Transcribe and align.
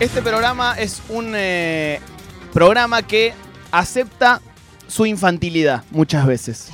Este 0.00 0.22
programa 0.22 0.76
es 0.78 1.02
un 1.10 1.34
eh, 1.36 2.00
programa 2.54 3.02
que 3.02 3.34
acepta 3.70 4.40
su 4.88 5.04
infantilidad 5.04 5.84
muchas 5.90 6.26
veces. 6.26 6.70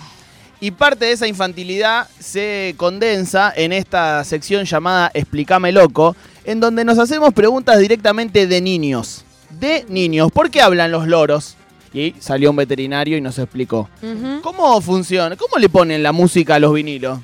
Y 0.61 0.71
parte 0.71 1.07
de 1.07 1.13
esa 1.13 1.27
infantilidad 1.27 2.07
se 2.21 2.75
condensa 2.77 3.53
en 3.57 3.73
esta 3.73 4.23
sección 4.23 4.65
llamada 4.65 5.11
Explícame 5.13 5.73
Loco, 5.73 6.15
en 6.45 6.61
donde 6.61 6.85
nos 6.85 7.01
hacemos 7.01 7.35
preguntas 7.35 7.81
directamente 7.81 8.47
de 8.47 8.61
niños. 8.61 9.25
De 9.59 9.85
niños. 9.89 10.31
¿Por 10.31 10.49
qué 10.49 10.61
hablan 10.61 10.93
los 10.93 11.09
loros? 11.09 11.57
Y 11.93 12.15
salió 12.21 12.51
un 12.51 12.57
veterinario 12.57 13.19
y 13.19 13.21
nos 13.21 13.41
explicó. 13.41 13.89
¿Cómo 14.41 14.81
funciona? 14.81 15.35
¿Cómo 15.35 15.59
le 15.59 15.69
ponen 15.69 16.01
la 16.05 16.13
música 16.13 16.55
a 16.55 16.59
los 16.61 16.73
vinilos? 16.73 17.19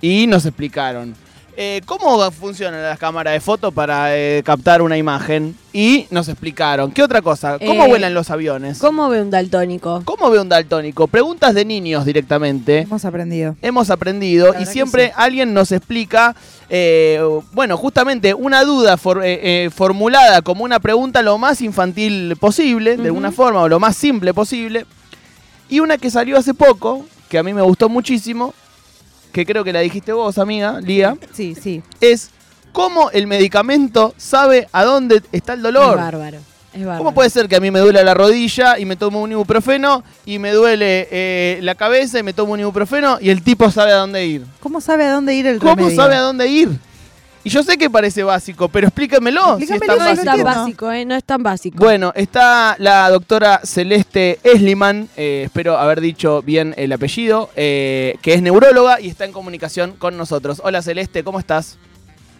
Y 0.00 0.26
nos 0.26 0.46
explicaron. 0.46 1.14
Eh, 1.56 1.82
¿Cómo 1.86 2.30
funcionan 2.32 2.82
las 2.82 2.98
cámaras 2.98 3.32
de 3.32 3.40
foto 3.40 3.70
para 3.70 4.16
eh, 4.16 4.42
captar 4.44 4.82
una 4.82 4.96
imagen? 4.98 5.56
Y 5.72 6.06
nos 6.10 6.28
explicaron. 6.28 6.90
¿Qué 6.90 7.00
otra 7.02 7.22
cosa? 7.22 7.58
¿Cómo 7.64 7.84
Eh, 7.84 7.88
vuelan 7.88 8.12
los 8.12 8.30
aviones? 8.30 8.78
¿Cómo 8.78 9.08
ve 9.08 9.22
un 9.22 9.30
daltónico? 9.30 10.02
¿Cómo 10.04 10.30
ve 10.30 10.40
un 10.40 10.48
daltónico? 10.48 11.06
Preguntas 11.06 11.54
de 11.54 11.64
niños 11.64 12.04
directamente. 12.04 12.80
Hemos 12.80 13.04
aprendido. 13.04 13.54
Hemos 13.62 13.90
aprendido 13.90 14.52
y 14.60 14.66
siempre 14.66 15.06
sí. 15.08 15.12
alguien 15.16 15.54
nos 15.54 15.70
explica, 15.70 16.34
eh, 16.70 17.20
bueno, 17.52 17.76
justamente 17.76 18.34
una 18.34 18.64
duda 18.64 18.96
for- 18.96 19.24
eh, 19.24 19.64
eh, 19.64 19.70
formulada 19.70 20.42
como 20.42 20.64
una 20.64 20.80
pregunta 20.80 21.22
lo 21.22 21.38
más 21.38 21.60
infantil 21.60 22.36
posible, 22.40 22.96
de 22.96 23.06
alguna 23.06 23.30
forma, 23.30 23.62
o 23.62 23.68
lo 23.68 23.78
más 23.78 23.96
simple 23.96 24.34
posible. 24.34 24.86
Y 25.68 25.78
una 25.78 25.98
que 25.98 26.10
salió 26.10 26.36
hace 26.36 26.52
poco, 26.52 27.06
que 27.28 27.38
a 27.38 27.42
mí 27.44 27.54
me 27.54 27.62
gustó 27.62 27.88
muchísimo, 27.88 28.54
que 29.34 29.44
creo 29.44 29.64
que 29.64 29.72
la 29.72 29.80
dijiste 29.80 30.12
vos, 30.12 30.38
amiga, 30.38 30.80
Lía, 30.80 31.16
Sí, 31.32 31.54
sí. 31.60 31.82
es 32.00 32.30
cómo 32.72 33.10
el 33.10 33.26
medicamento 33.26 34.14
sabe 34.16 34.68
a 34.72 34.84
dónde 34.84 35.22
está 35.32 35.52
el 35.54 35.62
dolor. 35.62 35.96
Es 35.98 36.04
bárbaro. 36.04 36.38
Es 36.72 36.80
bárbaro. 36.80 36.98
¿Cómo 36.98 37.14
puede 37.14 37.30
ser 37.30 37.48
que 37.48 37.56
a 37.56 37.60
mí 37.60 37.70
me 37.70 37.80
duele 37.80 38.02
la 38.04 38.14
rodilla 38.14 38.78
y 38.78 38.84
me 38.84 38.94
tomo 38.96 39.20
un 39.20 39.32
ibuprofeno 39.32 40.02
y 40.24 40.38
me 40.38 40.52
duele 40.52 41.08
eh, 41.10 41.58
la 41.62 41.74
cabeza 41.74 42.18
y 42.18 42.22
me 42.22 42.32
tomo 42.32 42.52
un 42.52 42.60
ibuprofeno 42.60 43.18
y 43.20 43.30
el 43.30 43.42
tipo 43.42 43.70
sabe 43.72 43.90
a 43.92 43.96
dónde 43.96 44.24
ir? 44.24 44.44
¿Cómo 44.60 44.80
sabe 44.80 45.04
a 45.04 45.12
dónde 45.12 45.34
ir 45.34 45.46
el 45.48 45.58
¿Cómo 45.58 45.74
remedio? 45.74 45.96
sabe 45.96 46.14
a 46.14 46.20
dónde 46.20 46.46
ir? 46.48 46.68
Y 47.46 47.50
yo 47.50 47.62
sé 47.62 47.76
que 47.76 47.90
parece 47.90 48.22
básico, 48.22 48.68
pero 48.70 48.86
explíquemelo. 48.88 49.58
si 49.58 49.64
es 49.64 49.70
Explícamelo, 49.70 50.04
tan 50.06 50.14
No 50.16 50.22
es 50.22 50.24
tan 50.24 50.44
básico, 50.44 50.92
¿eh? 50.92 51.04
No 51.04 51.14
es 51.14 51.24
tan 51.24 51.42
básico. 51.42 51.76
Bueno, 51.78 52.12
está 52.16 52.74
la 52.78 53.10
doctora 53.10 53.60
Celeste 53.64 54.38
Esliman, 54.42 55.10
eh, 55.16 55.42
espero 55.44 55.76
haber 55.76 56.00
dicho 56.00 56.40
bien 56.40 56.72
el 56.78 56.90
apellido, 56.92 57.50
eh, 57.54 58.16
que 58.22 58.32
es 58.32 58.40
neuróloga 58.40 58.98
y 58.98 59.08
está 59.08 59.26
en 59.26 59.32
comunicación 59.32 59.92
con 59.92 60.16
nosotros. 60.16 60.62
Hola 60.64 60.80
Celeste, 60.80 61.22
¿cómo 61.22 61.38
estás? 61.38 61.76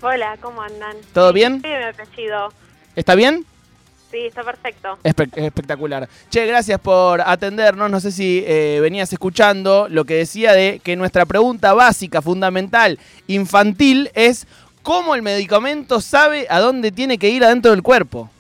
Hola, 0.00 0.38
¿cómo 0.41 0.62
andan? 0.62 0.97
¿Todo 1.12 1.28
Sí, 1.28 1.34
bien? 1.34 1.60
Sí, 1.62 1.69
mi 1.69 1.84
apellido. 2.02 2.48
¿Está 2.97 3.14
bien? 3.14 3.44
Sí, 4.10 4.20
está 4.27 4.44
perfecto. 4.44 4.97
Espe- 5.02 5.28
espectacular. 5.34 6.08
Che, 6.30 6.47
gracias 6.47 6.78
por 6.78 7.20
atendernos. 7.20 7.91
No 7.91 7.98
sé 7.98 8.12
si 8.12 8.44
eh, 8.47 8.78
venías 8.80 9.12
escuchando 9.12 9.88
lo 9.91 10.05
que 10.05 10.14
decía 10.14 10.52
de 10.52 10.80
que 10.84 10.94
nuestra 10.94 11.27
pregunta 11.27 11.72
básica, 11.75 12.22
fundamental, 12.22 13.00
infantil 13.27 14.10
es 14.14 14.47
cómo 14.85 15.17
el 15.17 15.23
medicamento 15.23 16.01
sabe 16.01 16.47
a 16.49 16.61
dónde 16.61 16.93
tiene 16.93 17.19
que 17.19 17.29
ir 17.31 17.43
adentro 17.43 17.73
del 17.73 17.83
cuerpo. 17.83 18.31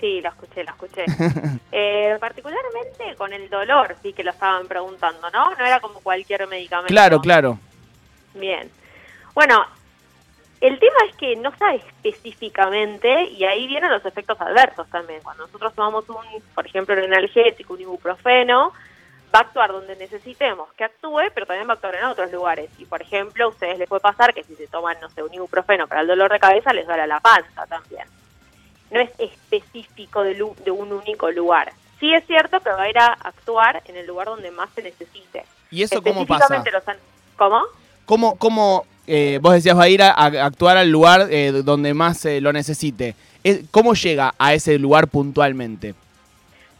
Sí, 0.00 0.20
lo 0.20 0.30
escuché, 0.30 0.64
lo 0.64 0.70
escuché. 0.70 1.04
Eh, 1.70 2.16
particularmente 2.18 3.14
con 3.16 3.32
el 3.32 3.48
dolor, 3.50 3.94
sí 4.02 4.14
que 4.14 4.24
lo 4.24 4.30
estaban 4.30 4.66
preguntando, 4.66 5.30
¿no? 5.30 5.54
No 5.54 5.66
era 5.66 5.78
como 5.80 6.00
cualquier 6.00 6.48
medicamento. 6.48 6.88
Claro, 6.88 7.20
claro. 7.20 7.58
Bien. 8.34 8.68
Bueno, 9.34 9.64
el 10.60 10.78
tema 10.78 10.96
es 11.08 11.14
que 11.16 11.36
no 11.36 11.54
sabe 11.56 11.82
específicamente, 12.02 13.24
y 13.24 13.44
ahí 13.44 13.66
vienen 13.68 13.90
los 13.90 14.04
efectos 14.04 14.40
adversos 14.40 14.88
también. 14.88 15.20
Cuando 15.22 15.46
nosotros 15.46 15.74
tomamos 15.74 16.08
un, 16.08 16.42
por 16.54 16.66
ejemplo, 16.66 16.96
un 16.96 17.04
analgésico, 17.04 17.74
un 17.74 17.82
ibuprofeno, 17.82 18.72
va 19.34 19.40
a 19.40 19.42
actuar 19.42 19.72
donde 19.72 19.94
necesitemos 19.96 20.68
que 20.74 20.84
actúe, 20.84 21.20
pero 21.34 21.46
también 21.46 21.68
va 21.68 21.72
a 21.72 21.74
actuar 21.74 21.94
en 21.96 22.04
otros 22.04 22.30
lugares. 22.32 22.70
Y, 22.78 22.84
por 22.86 23.02
ejemplo, 23.02 23.44
a 23.44 23.48
ustedes 23.48 23.78
les 23.78 23.88
puede 23.88 24.00
pasar 24.00 24.32
que 24.34 24.42
si 24.44 24.54
se 24.54 24.66
toman, 24.68 24.96
no 25.00 25.10
sé, 25.10 25.22
un 25.22 25.32
ibuprofeno 25.34 25.86
para 25.86 26.00
el 26.00 26.06
dolor 26.06 26.30
de 26.32 26.38
cabeza, 26.38 26.72
les 26.72 26.86
duele 26.86 27.06
la 27.06 27.20
panza 27.20 27.66
también. 27.66 28.06
No 28.90 29.00
es 29.00 29.10
específico 29.18 30.22
de, 30.22 30.34
de 30.64 30.70
un 30.70 30.92
único 30.92 31.30
lugar. 31.30 31.72
Sí 32.00 32.12
es 32.14 32.24
cierto 32.26 32.60
que 32.60 32.70
va 32.70 32.82
a 32.82 32.88
ir 32.90 32.98
a 32.98 33.06
actuar 33.12 33.82
en 33.86 33.96
el 33.96 34.06
lugar 34.06 34.28
donde 34.28 34.50
más 34.50 34.70
se 34.74 34.82
necesite. 34.82 35.44
¿Y 35.70 35.82
eso 35.82 36.00
cómo 36.02 36.26
pasa? 36.26 36.62
Los 36.72 36.84
¿Cómo? 37.36 37.62
¿Cómo, 38.06 38.36
cómo 38.38 38.86
eh, 39.06 39.38
vos 39.42 39.52
decías 39.52 39.76
va 39.76 39.82
a 39.84 39.88
ir 39.88 40.02
a, 40.02 40.10
a 40.12 40.46
actuar 40.46 40.76
al 40.76 40.88
lugar 40.90 41.26
eh, 41.30 41.52
donde 41.64 41.92
más 41.92 42.24
eh, 42.24 42.40
lo 42.40 42.52
necesite? 42.52 43.14
Es- 43.44 43.60
¿Cómo 43.70 43.94
llega 43.94 44.34
a 44.38 44.54
ese 44.54 44.78
lugar 44.78 45.08
puntualmente? 45.08 45.94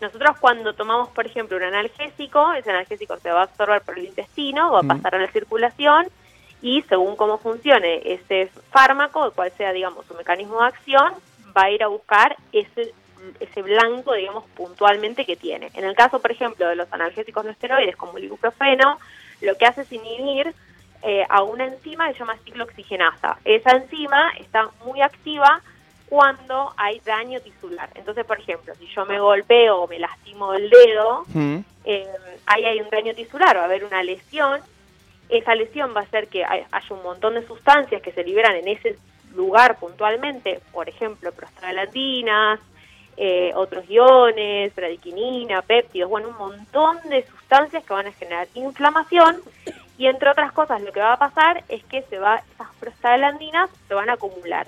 Nosotros 0.01 0.37
cuando 0.41 0.75
tomamos, 0.75 1.09
por 1.11 1.27
ejemplo, 1.27 1.57
un 1.57 1.65
analgésico, 1.65 2.53
ese 2.53 2.71
analgésico 2.71 3.17
se 3.19 3.31
va 3.31 3.41
a 3.41 3.45
absorber 3.45 3.83
por 3.83 3.99
el 3.99 4.07
intestino, 4.07 4.71
va 4.73 4.81
a 4.81 4.83
pasar 4.83 5.17
a 5.17 5.19
la 5.19 5.31
circulación 5.33 6.07
y 6.63 6.83
según 6.83 7.17
cómo 7.17 7.39
funcione 7.39 8.01
ese 8.05 8.51
fármaco, 8.71 9.33
cuál 9.33 9.51
sea, 9.53 9.73
digamos, 9.73 10.07
su 10.07 10.15
mecanismo 10.15 10.61
de 10.61 10.69
acción, 10.69 11.13
va 11.57 11.65
a 11.65 11.71
ir 11.71 11.83
a 11.83 11.89
buscar 11.89 12.37
ese, 12.53 12.93
ese 13.41 13.63
blanco, 13.63 14.15
digamos, 14.15 14.45
puntualmente 14.55 15.25
que 15.25 15.37
tiene. 15.37 15.71
En 15.75 15.85
el 15.85 15.95
caso, 15.95 16.21
por 16.21 16.31
ejemplo, 16.31 16.69
de 16.69 16.77
los 16.77 16.93
analgésicos 16.93 17.45
no 17.45 17.51
esteroides 17.51 17.97
como 17.97 18.19
el 18.19 18.25
ibuprofeno, 18.25 18.99
lo 19.41 19.57
que 19.57 19.67
hace 19.67 19.83
es 19.83 19.93
inhibir 19.93 20.55
eh, 21.03 21.25
a 21.29 21.43
una 21.43 21.65
enzima 21.65 22.09
que 22.09 22.15
se 22.15 22.19
llama 22.21 22.37
ciclooxigenasa. 22.45 23.39
Esa 23.45 23.71
enzima 23.71 24.31
está 24.39 24.69
muy 24.85 25.01
activa 25.01 25.61
cuando 26.09 26.73
hay 26.77 27.01
daño 27.01 27.41
tisular. 27.41 27.89
Entonces, 27.95 28.25
por 28.25 28.39
ejemplo, 28.41 28.75
si 28.77 28.87
yo 28.87 29.05
me 29.07 29.19
golpeo 29.21 29.83
o 29.83 29.87
me 29.89 29.99
lastimo 29.99 30.55
el 30.55 30.71
dedo, 30.71 31.25
Mm. 31.35 31.59
eh, 31.85 32.07
ahí 32.47 32.65
hay 32.65 32.81
un 32.81 32.89
daño 32.91 33.15
tisular, 33.15 33.57
va 33.57 33.63
a 33.63 33.65
haber 33.65 33.85
una 33.85 34.03
lesión. 34.03 34.61
Esa 35.29 35.55
lesión 35.55 35.93
va 35.95 36.01
a 36.01 36.05
hacer 36.05 36.29
que 36.29 36.45
hay- 36.45 36.65
haya 36.71 36.95
un 36.95 37.03
montón 37.03 37.35
de 37.35 37.47
sustancias 37.47 38.01
que 38.01 38.13
se 38.13 38.25
liberan 38.25 38.57
en 38.57 38.69
ese 38.69 38.97
lugar 39.35 39.79
puntualmente, 39.79 40.61
por 40.73 40.89
ejemplo, 40.89 41.31
prostaglandinas, 41.33 42.59
eh, 43.17 43.53
otros 43.55 43.85
iones, 43.91 44.75
bradiquinina, 44.75 45.61
péptidos, 45.63 46.09
bueno, 46.09 46.29
un 46.29 46.37
montón 46.39 46.99
de 47.11 47.27
sustancias 47.27 47.85
que 47.85 47.93
van 47.93 48.07
a 48.07 48.13
generar 48.13 48.47
inflamación 48.55 49.41
y 49.99 50.07
entre 50.07 50.31
otras 50.31 50.53
cosas 50.53 50.81
lo 50.81 50.93
que 50.93 51.01
va 51.01 51.15
a 51.15 51.19
pasar 51.19 51.65
es 51.69 51.83
que 51.85 52.03
se 52.03 52.19
va, 52.19 52.43
esas 52.55 52.69
prostaglandinas 52.81 53.69
se 53.89 53.95
van 53.95 54.09
a 54.09 54.15
acumular. 54.15 54.67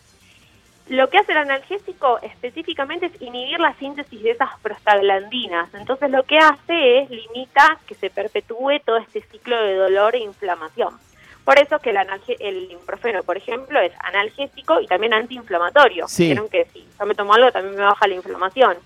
Lo 0.91 1.09
que 1.09 1.19
hace 1.19 1.31
el 1.33 1.39
analgésico 1.39 2.19
específicamente 2.21 3.07
es 3.07 3.23
inhibir 3.23 3.61
la 3.61 3.75
síntesis 3.75 4.23
de 4.25 4.33
esas 4.33 4.51
prostaglandinas. 4.61 5.73
Entonces 5.75 6.11
lo 6.11 6.25
que 6.25 6.37
hace 6.39 6.99
es 6.99 7.11
limita 7.11 7.79
que 7.87 7.95
se 7.95 8.11
perpetúe 8.11 8.81
todo 8.85 8.97
este 8.97 9.23
ciclo 9.23 9.57
de 9.63 9.75
dolor 9.77 10.17
e 10.17 10.19
inflamación. 10.19 10.99
Por 11.45 11.59
eso 11.61 11.79
que 11.79 11.91
el, 11.91 11.97
analge- 11.97 12.37
el 12.41 12.73
ibuprofeno, 12.73 13.23
por 13.23 13.37
ejemplo, 13.37 13.81
es 13.81 13.93
analgésico 14.01 14.81
y 14.81 14.87
también 14.89 15.15
antiinflamatorio. 15.15 16.09
Sí. 16.09 16.27
Vieron 16.27 16.49
que 16.49 16.65
si 16.73 16.85
yo 16.99 17.07
me 17.07 17.15
tomo 17.15 17.35
algo 17.35 17.53
también 17.53 17.77
me 17.77 17.83
baja 17.85 18.09
la 18.09 18.15
inflamación. 18.15 18.77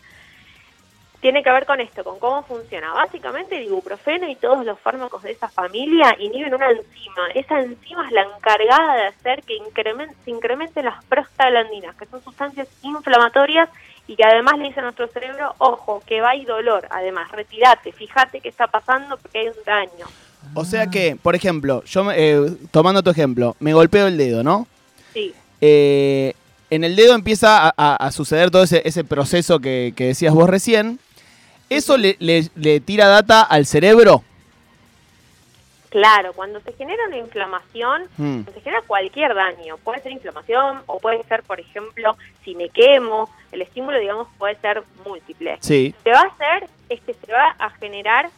Tiene 1.25 1.43
que 1.43 1.51
ver 1.51 1.65
con 1.65 1.81
esto, 1.81 2.05
con 2.05 2.19
cómo 2.19 2.43
funciona. 2.43 2.93
Básicamente 2.93 3.57
el 3.57 3.65
ibuprofeno 3.65 4.29
y 4.29 4.37
todos 4.37 4.63
los 4.67 4.79
fármacos 4.79 5.23
de 5.23 5.31
esa 5.33 5.49
familia 5.49 6.15
inhiben 6.19 6.53
una 6.55 6.69
enzima. 6.71 7.29
Esa 7.35 7.61
enzima 7.63 8.05
es 8.07 8.13
la 8.13 8.25
encargada 8.37 8.95
de 8.97 9.07
hacer 9.07 9.43
que 9.43 9.57
incremen- 9.57 10.13
se 10.23 10.31
incrementen 10.31 10.85
las 10.85 11.03
prostaglandinas, 11.07 11.97
que 11.97 12.05
son 12.05 12.23
sustancias 12.23 12.69
inflamatorias 12.83 13.71
y 14.07 14.17
que 14.17 14.25
además 14.25 14.59
le 14.59 14.65
dice 14.65 14.81
a 14.81 14.83
nuestro 14.83 15.09
cerebro, 15.09 15.55
ojo, 15.57 16.03
que 16.07 16.21
va 16.21 16.37
y 16.37 16.45
dolor. 16.45 16.87
Además, 16.91 17.33
retirate, 17.33 17.91
fíjate 17.93 18.43
qué 18.43 18.51
está 18.51 18.67
pasando 18.67 19.17
porque 19.17 19.39
hay 19.39 19.49
un 19.49 19.55
daño. 19.65 20.07
O 20.53 20.67
sea 20.67 20.89
que, 20.89 21.17
por 21.23 21.35
ejemplo, 21.35 21.83
yo 21.85 22.13
eh, 22.13 22.39
tomando 22.71 23.03
tu 23.03 23.09
ejemplo, 23.09 23.57
me 23.61 23.73
golpeo 23.73 24.09
el 24.09 24.19
dedo, 24.19 24.43
¿no? 24.43 24.67
Sí, 25.15 25.33
Eh, 25.63 26.35
en 26.69 26.85
el 26.85 26.97
dedo 26.97 27.15
empieza 27.15 27.69
a, 27.69 27.73
a- 27.79 27.97
a 27.97 28.13
suceder 28.13 28.51
todo 28.51 28.65
ese, 28.65 28.83
ese 28.85 29.05
proceso 29.05 29.59
que, 29.61 29.95
que 29.97 30.05
decías 30.09 30.35
vos 30.35 30.51
recién. 30.51 30.99
¿Eso 31.77 31.97
le, 31.97 32.17
le- 32.21 32.49
le 32.55 32.81
tira 32.81 33.09
data 33.09 33.43
al 33.43 33.67
cerebro? 33.67 34.23
claro, 35.91 36.33
cuando 36.33 36.59
se 36.61 36.73
genera 36.73 37.07
una 37.07 37.19
inflamación, 37.19 38.09
Mm. 38.17 38.41
se 38.53 38.61
genera 38.63 38.83
cualquier 38.83 39.33
daño. 39.33 39.77
Puede 39.79 40.03
ser 40.03 40.11
inflamación 40.11 40.81
o 40.87 40.99
puede 40.99 41.23
ser, 41.25 41.45
por 41.45 41.61
ejemplo, 41.61 42.17
si 42.45 42.57
me 42.57 42.69
quemo, 42.69 43.31
el 43.53 43.63
estímulo, 43.63 44.01
digamos, 44.01 44.27
puede 44.37 44.57
ser 44.57 44.83
múltiple. 45.07 45.57
Sí. 45.61 45.95
Lo 45.99 46.03
que 46.03 46.11
va 46.11 46.21
a 46.23 46.25
hacer 46.25 46.69
es 46.89 47.01
que 47.01 47.15
se 47.15 47.33
va 47.33 47.55
a 47.61 47.71
generar 47.71 48.29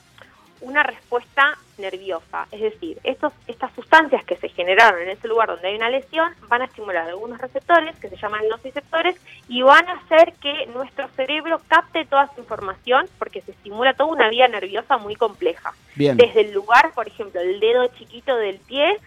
una 0.61 0.83
respuesta 0.83 1.59
nerviosa. 1.79 2.47
Es 2.51 2.61
decir, 2.61 2.99
estos, 3.05 3.33
estas 3.47 3.73
sustancias 3.75 4.25
que 4.25 4.37
se 4.37 4.49
generaron 4.49 5.03
en 5.03 5.11
ese 5.11 5.29
lugar 5.29 5.49
donde 5.49 5.69
hay 5.69 5.77
una 5.77 5.91
lesión 5.91 6.33
van 6.49 6.63
a 6.63 6.67
estimular 6.67 7.09
algunos 7.09 7.39
receptores 7.39 7.97
que 7.99 8.09
se 8.09 8.17
llaman 8.17 8.49
nociceptores 8.49 9.17
y 9.49 9.63
van 9.63 9.89
a 9.89 9.95
hacer 9.95 10.33
que 10.41 10.67
nuestro 10.67 11.09
cerebro 11.09 11.61
capte 11.69 12.05
toda 12.07 12.25
esa 12.25 12.41
información 12.41 13.07
porque 13.19 13.43
se 13.43 13.53
estimula 13.53 13.95
toda 13.95 14.11
una 14.11 14.31
vía 14.31 14.49
nerviosa 14.49 14.97
muy 14.97 15.17
compleja 15.17 15.75
Bien. 15.95 16.17
desde 16.17 16.43
el 16.43 16.53
lugar, 16.53 16.93
por 16.95 17.07
ejemplo, 17.07 17.41
el 17.41 17.61
dedo 17.61 17.87
chiquito 17.89 18.37
del 18.37 18.59
pie, 18.59 18.99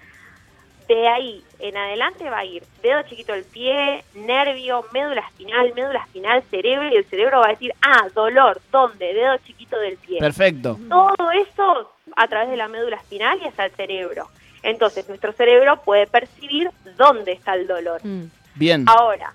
De 0.90 1.08
ahí 1.08 1.44
en 1.60 1.78
adelante 1.78 2.28
va 2.32 2.40
a 2.40 2.46
ir 2.46 2.64
dedo 2.82 3.04
chiquito 3.04 3.34
del 3.34 3.44
pie, 3.44 4.04
nervio, 4.16 4.84
médula 4.92 5.22
espinal, 5.22 5.72
médula 5.76 6.00
espinal, 6.00 6.44
cerebro 6.50 6.90
y 6.90 6.96
el 6.96 7.06
cerebro 7.06 7.42
va 7.42 7.46
a 7.46 7.52
decir, 7.52 7.76
ah, 7.84 8.08
dolor, 8.16 8.60
¿dónde? 8.72 9.14
Dedo 9.14 9.38
chiquito 9.46 9.80
del 9.80 9.98
pie. 9.98 10.18
Perfecto. 10.18 10.80
Todo 10.90 11.30
eso 11.30 11.92
a 12.16 12.28
través 12.28 12.50
de 12.50 12.58
la 12.58 12.68
médula 12.68 12.96
espinal 12.96 13.40
y 13.40 13.48
hasta 13.48 13.66
el 13.66 13.72
cerebro. 13.72 14.30
Entonces 14.64 15.08
nuestro 15.08 15.32
cerebro 15.32 15.80
puede 15.84 16.08
percibir 16.08 16.72
dónde 16.98 17.34
está 17.34 17.54
el 17.54 17.68
dolor. 17.68 18.02
Mm. 18.04 18.32
Bien. 18.56 18.86
Ahora, 18.88 19.32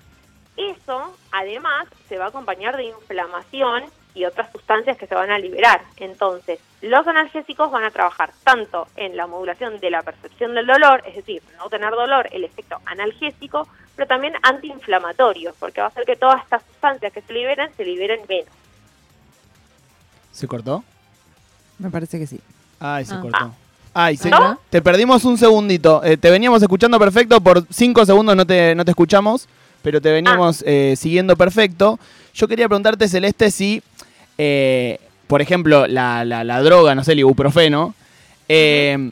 eso 0.56 1.16
además 1.30 1.86
se 2.08 2.18
va 2.18 2.24
a 2.24 2.28
acompañar 2.28 2.76
de 2.76 2.86
inflamación 2.86 3.84
y 4.14 4.24
otras 4.24 4.50
sustancias 4.52 4.96
que 4.96 5.06
se 5.06 5.14
van 5.14 5.30
a 5.30 5.38
liberar. 5.38 5.82
Entonces, 5.96 6.58
los 6.82 7.06
analgésicos 7.06 7.70
van 7.70 7.84
a 7.84 7.90
trabajar 7.90 8.32
tanto 8.44 8.86
en 8.96 9.16
la 9.16 9.26
modulación 9.26 9.80
de 9.80 9.90
la 9.90 10.02
percepción 10.02 10.54
del 10.54 10.66
dolor, 10.66 11.02
es 11.06 11.16
decir, 11.16 11.42
no 11.58 11.68
tener 11.68 11.90
dolor, 11.90 12.28
el 12.32 12.44
efecto 12.44 12.76
analgésico, 12.86 13.66
pero 13.96 14.06
también 14.08 14.34
antiinflamatorio, 14.42 15.54
porque 15.58 15.80
va 15.80 15.86
a 15.86 15.90
hacer 15.90 16.04
que 16.04 16.16
todas 16.16 16.42
estas 16.42 16.62
sustancias 16.64 17.12
que 17.12 17.22
se 17.22 17.32
liberen 17.32 17.70
se 17.76 17.84
liberen 17.84 18.20
menos. 18.28 18.48
¿Se 20.32 20.46
cortó? 20.48 20.82
Me 21.78 21.90
parece 21.90 22.18
que 22.18 22.26
sí. 22.26 22.40
Ay, 22.80 23.04
se 23.04 23.14
Ah. 23.14 23.20
cortó. 23.20 23.54
Ay, 23.96 24.16
se- 24.16 24.30
¿No? 24.30 24.58
te 24.70 24.82
perdimos 24.82 25.24
un 25.24 25.38
segundito. 25.38 26.02
Eh, 26.04 26.16
te 26.16 26.30
veníamos 26.30 26.60
escuchando 26.60 26.98
perfecto, 26.98 27.40
por 27.40 27.64
cinco 27.72 28.04
segundos 28.04 28.34
no 28.34 28.44
te, 28.44 28.74
no 28.74 28.84
te 28.84 28.90
escuchamos, 28.90 29.48
pero 29.82 30.00
te 30.00 30.10
veníamos 30.10 30.62
Ah. 30.62 30.64
eh, 30.66 30.94
siguiendo 30.96 31.36
perfecto. 31.36 31.98
Yo 32.34 32.48
quería 32.48 32.66
preguntarte, 32.66 33.06
Celeste, 33.08 33.52
si, 33.52 33.80
eh, 34.38 34.98
por 35.26 35.40
ejemplo, 35.42 35.86
la, 35.86 36.24
la- 36.24 36.44
la 36.44 36.62
droga, 36.62 36.94
no 36.94 37.02
sé, 37.04 37.12
el 37.12 37.20
ibuprofeno, 37.20 37.94
eh, 38.48 39.10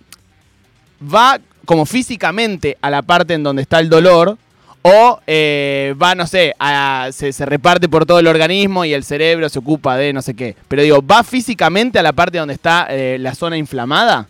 va 1.03 1.39
como 1.65 1.87
físicamente 1.87 2.77
a 2.81 2.91
la 2.91 3.03
parte 3.03 3.35
en 3.35 3.43
donde 3.43 3.63
está 3.63 3.79
el 3.79 3.89
dolor 3.89 4.37
o 4.83 5.21
eh, 5.29 5.95
va, 6.01 6.15
no 6.15 6.27
sé, 6.27 6.55
a- 6.59 7.09
se, 7.13 7.33
se 7.33 7.47
reparte 7.47 7.89
por 7.89 8.05
todo 8.05 8.19
el 8.19 8.27
organismo 8.27 8.85
y 8.85 8.93
el 8.93 9.05
cerebro 9.05 9.49
se 9.49 9.59
ocupa 9.61 9.97
de 9.97 10.13
no 10.13 10.23
sé 10.23 10.35
qué. 10.35 10.57
Pero 10.69 10.83
digo, 10.83 11.01
¿va 11.07 11.23
físicamente 11.23 11.99
a 11.99 12.03
la 12.03 12.13
parte 12.13 12.39
donde 12.39 12.55
está 12.55 12.87
eh, 12.91 13.17
la 13.21 13.35
zona 13.35 13.57
inflamada? 13.57 14.27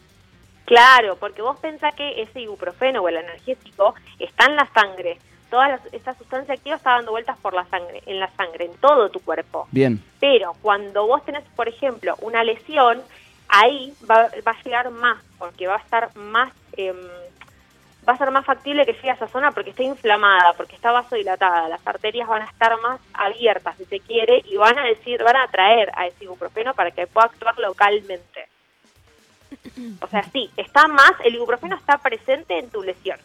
Claro, 0.66 1.16
porque 1.18 1.42
vos 1.42 1.58
pensás 1.60 1.94
que 1.94 2.22
ese 2.22 2.40
ibuprofeno 2.42 3.00
o 3.02 3.08
el 3.08 3.16
analgésico 3.16 3.94
está 4.18 4.46
en 4.46 4.56
la 4.56 4.68
sangre. 4.72 5.18
Toda 5.52 5.68
las- 5.68 5.92
esa 5.92 6.14
sustancia 6.14 6.54
activa 6.54 6.76
está 6.76 6.92
dando 6.92 7.10
vueltas 7.10 7.36
por 7.38 7.52
la 7.52 7.66
sangre, 7.66 8.02
en 8.06 8.18
la 8.18 8.30
sangre, 8.36 8.64
en 8.64 8.74
todo 8.78 9.10
tu 9.10 9.20
cuerpo. 9.20 9.68
Bien. 9.70 10.02
Pero 10.18 10.54
cuando 10.62 11.06
vos 11.06 11.22
tenés, 11.26 11.44
por 11.54 11.68
ejemplo, 11.68 12.16
una 12.22 12.42
lesión, 12.42 13.02
ahí 13.48 13.92
va, 14.10 14.30
va 14.46 14.52
a 14.52 14.62
llegar 14.62 14.90
más, 14.90 15.22
porque 15.38 15.66
va 15.66 15.74
a 15.76 15.80
estar 15.80 16.16
más, 16.16 16.50
em, 16.74 16.96
va 18.08 18.14
a 18.14 18.16
ser 18.16 18.30
más 18.30 18.46
factible 18.46 18.86
que 18.86 18.94
llegue 18.94 19.10
a 19.10 19.14
esa 19.14 19.28
zona 19.28 19.52
porque 19.52 19.70
está 19.70 19.82
inflamada, 19.82 20.54
porque 20.54 20.74
está 20.74 20.90
vasodilatada, 20.90 21.68
las 21.68 21.86
arterias 21.86 22.26
van 22.26 22.40
a 22.42 22.46
estar 22.46 22.80
más 22.80 22.98
abiertas, 23.12 23.76
si 23.76 23.84
se 23.84 24.00
quiere, 24.00 24.42
y 24.46 24.56
van 24.56 24.78
a 24.78 24.84
decir, 24.84 25.22
van 25.22 25.36
a 25.36 25.42
atraer 25.44 25.92
a 25.94 26.06
ese 26.06 26.24
ibuprofeno 26.24 26.72
para 26.72 26.90
que 26.92 27.06
pueda 27.06 27.26
actuar 27.26 27.58
localmente. 27.58 28.48
O 30.00 30.06
sea, 30.08 30.22
sí, 30.32 30.50
está 30.56 30.88
más, 30.88 31.12
el 31.24 31.34
ibuprofeno 31.34 31.76
está 31.76 31.98
presente 31.98 32.58
en 32.58 32.70
tu 32.70 32.82
lesión. 32.82 33.18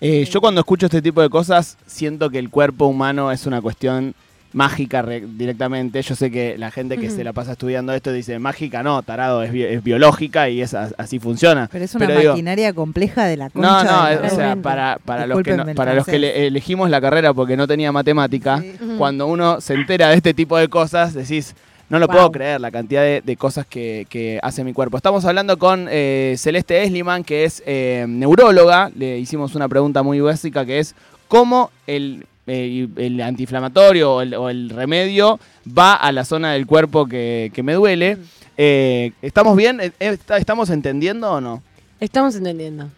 Eh, 0.00 0.24
yo 0.30 0.40
cuando 0.40 0.60
escucho 0.60 0.86
este 0.86 1.00
tipo 1.02 1.22
de 1.22 1.30
cosas 1.30 1.78
siento 1.86 2.28
que 2.30 2.38
el 2.38 2.50
cuerpo 2.50 2.86
humano 2.86 3.32
es 3.32 3.46
una 3.46 3.62
cuestión 3.62 4.14
mágica 4.52 5.02
re- 5.02 5.24
directamente. 5.26 6.00
Yo 6.02 6.14
sé 6.14 6.30
que 6.30 6.56
la 6.56 6.70
gente 6.70 6.96
que 6.96 7.10
se 7.10 7.22
la 7.24 7.32
pasa 7.34 7.52
estudiando 7.52 7.92
esto 7.92 8.10
dice, 8.12 8.38
mágica 8.38 8.82
no, 8.82 9.02
tarado, 9.02 9.42
es, 9.42 9.52
bi- 9.52 9.64
es 9.64 9.82
biológica 9.82 10.48
y 10.48 10.62
es 10.62 10.72
así 10.74 11.18
funciona. 11.18 11.68
Pero 11.70 11.84
es 11.84 11.94
una 11.94 12.06
Pero 12.06 12.18
digo, 12.20 12.32
maquinaria 12.32 12.72
compleja 12.72 13.24
de 13.26 13.36
la 13.36 13.50
concha. 13.50 13.82
No, 13.84 13.84
no, 13.84 14.08
es- 14.08 14.32
o 14.32 14.36
sea, 14.36 14.56
para, 14.56 14.98
para 15.04 15.26
los 15.26 15.42
que, 15.42 15.56
no- 15.56 15.66
para 15.74 15.92
los 15.94 16.06
que 16.06 16.18
le- 16.18 16.46
elegimos 16.46 16.88
la 16.88 17.00
carrera 17.02 17.34
porque 17.34 17.56
no 17.56 17.66
tenía 17.66 17.92
matemática, 17.92 18.60
Sí. 18.60 18.74
Cuando 18.98 19.26
uno 19.26 19.60
se 19.60 19.74
entera 19.74 20.08
de 20.08 20.14
este 20.16 20.32
tipo 20.32 20.56
de 20.56 20.68
cosas, 20.68 21.12
decís, 21.12 21.54
no 21.88 21.98
lo 21.98 22.06
Wow. 22.06 22.16
puedo 22.16 22.32
creer 22.32 22.60
la 22.60 22.70
cantidad 22.70 23.02
de, 23.02 23.22
de 23.24 23.36
cosas 23.36 23.66
que, 23.66 24.06
que 24.08 24.38
hace 24.42 24.64
mi 24.64 24.72
cuerpo. 24.72 24.96
Estamos 24.96 25.24
hablando 25.24 25.58
con 25.58 25.86
eh, 25.90 26.34
Celeste 26.38 26.82
Esliman, 26.82 27.22
que 27.24 27.44
es 27.44 27.62
eh, 27.66 28.04
neuróloga. 28.08 28.90
Le 28.96 29.18
hicimos 29.18 29.54
una 29.54 29.68
pregunta 29.68 30.02
muy 30.02 30.20
básica 30.20 30.64
que 30.66 30.78
es 30.80 30.94
cómo 31.28 31.70
el, 31.86 32.26
eh, 32.46 32.88
el 32.96 33.20
antiinflamatorio 33.20 34.14
o 34.14 34.20
el, 34.22 34.34
o 34.34 34.48
el 34.50 34.70
remedio 34.70 35.38
va 35.66 35.94
a 35.94 36.10
la 36.12 36.24
zona 36.24 36.52
del 36.52 36.66
cuerpo 36.66 37.06
que, 37.06 37.50
que 37.54 37.62
me 37.62 37.74
duele. 37.74 38.18
Eh, 38.58 39.12
¿Estamos 39.22 39.56
bien? 39.56 39.80
¿Estamos 40.00 40.70
entendiendo 40.70 41.30
o 41.32 41.40
no? 41.40 41.62
Estamos 42.00 42.34
entendiendo. 42.36 42.88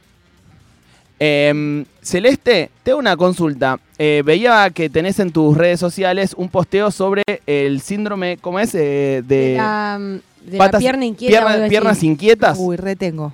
Eh, 1.21 1.85
Celeste, 2.03 2.71
te 2.83 2.91
hago 2.93 3.01
una 3.01 3.17
consulta. 3.17 3.79
Eh, 3.99 4.23
veía 4.25 4.71
que 4.71 4.89
tenés 4.89 5.19
en 5.19 5.33
tus 5.33 5.57
redes 5.57 5.81
sociales 5.81 6.33
un 6.37 6.49
posteo 6.49 6.91
sobre 6.91 7.23
el 7.47 7.81
síndrome, 7.81 8.39
¿cómo 8.41 8.61
es? 8.61 8.75
Eh, 8.75 9.23
de 9.27 9.37
De 9.51 9.57
la, 9.57 9.99
de 10.45 10.57
la 10.57 10.65
patas- 10.67 10.79
pierna 10.81 11.05
inquieta. 11.05 11.33
pierna- 11.33 11.47
o 11.47 11.53
algo 11.53 11.65
así. 11.65 11.71
piernas 11.71 12.03
inquietas. 12.05 12.57
Uy, 12.61 12.77
retengo. 12.77 13.33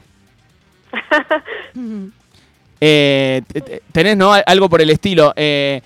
Eh, 2.80 3.40
te- 3.50 3.60
te- 3.62 3.82
tenés, 3.92 4.16
¿no? 4.16 4.32
Algo 4.46 4.68
por 4.68 4.82
el 4.82 4.90
estilo. 4.90 5.32
Eh, 5.36 5.80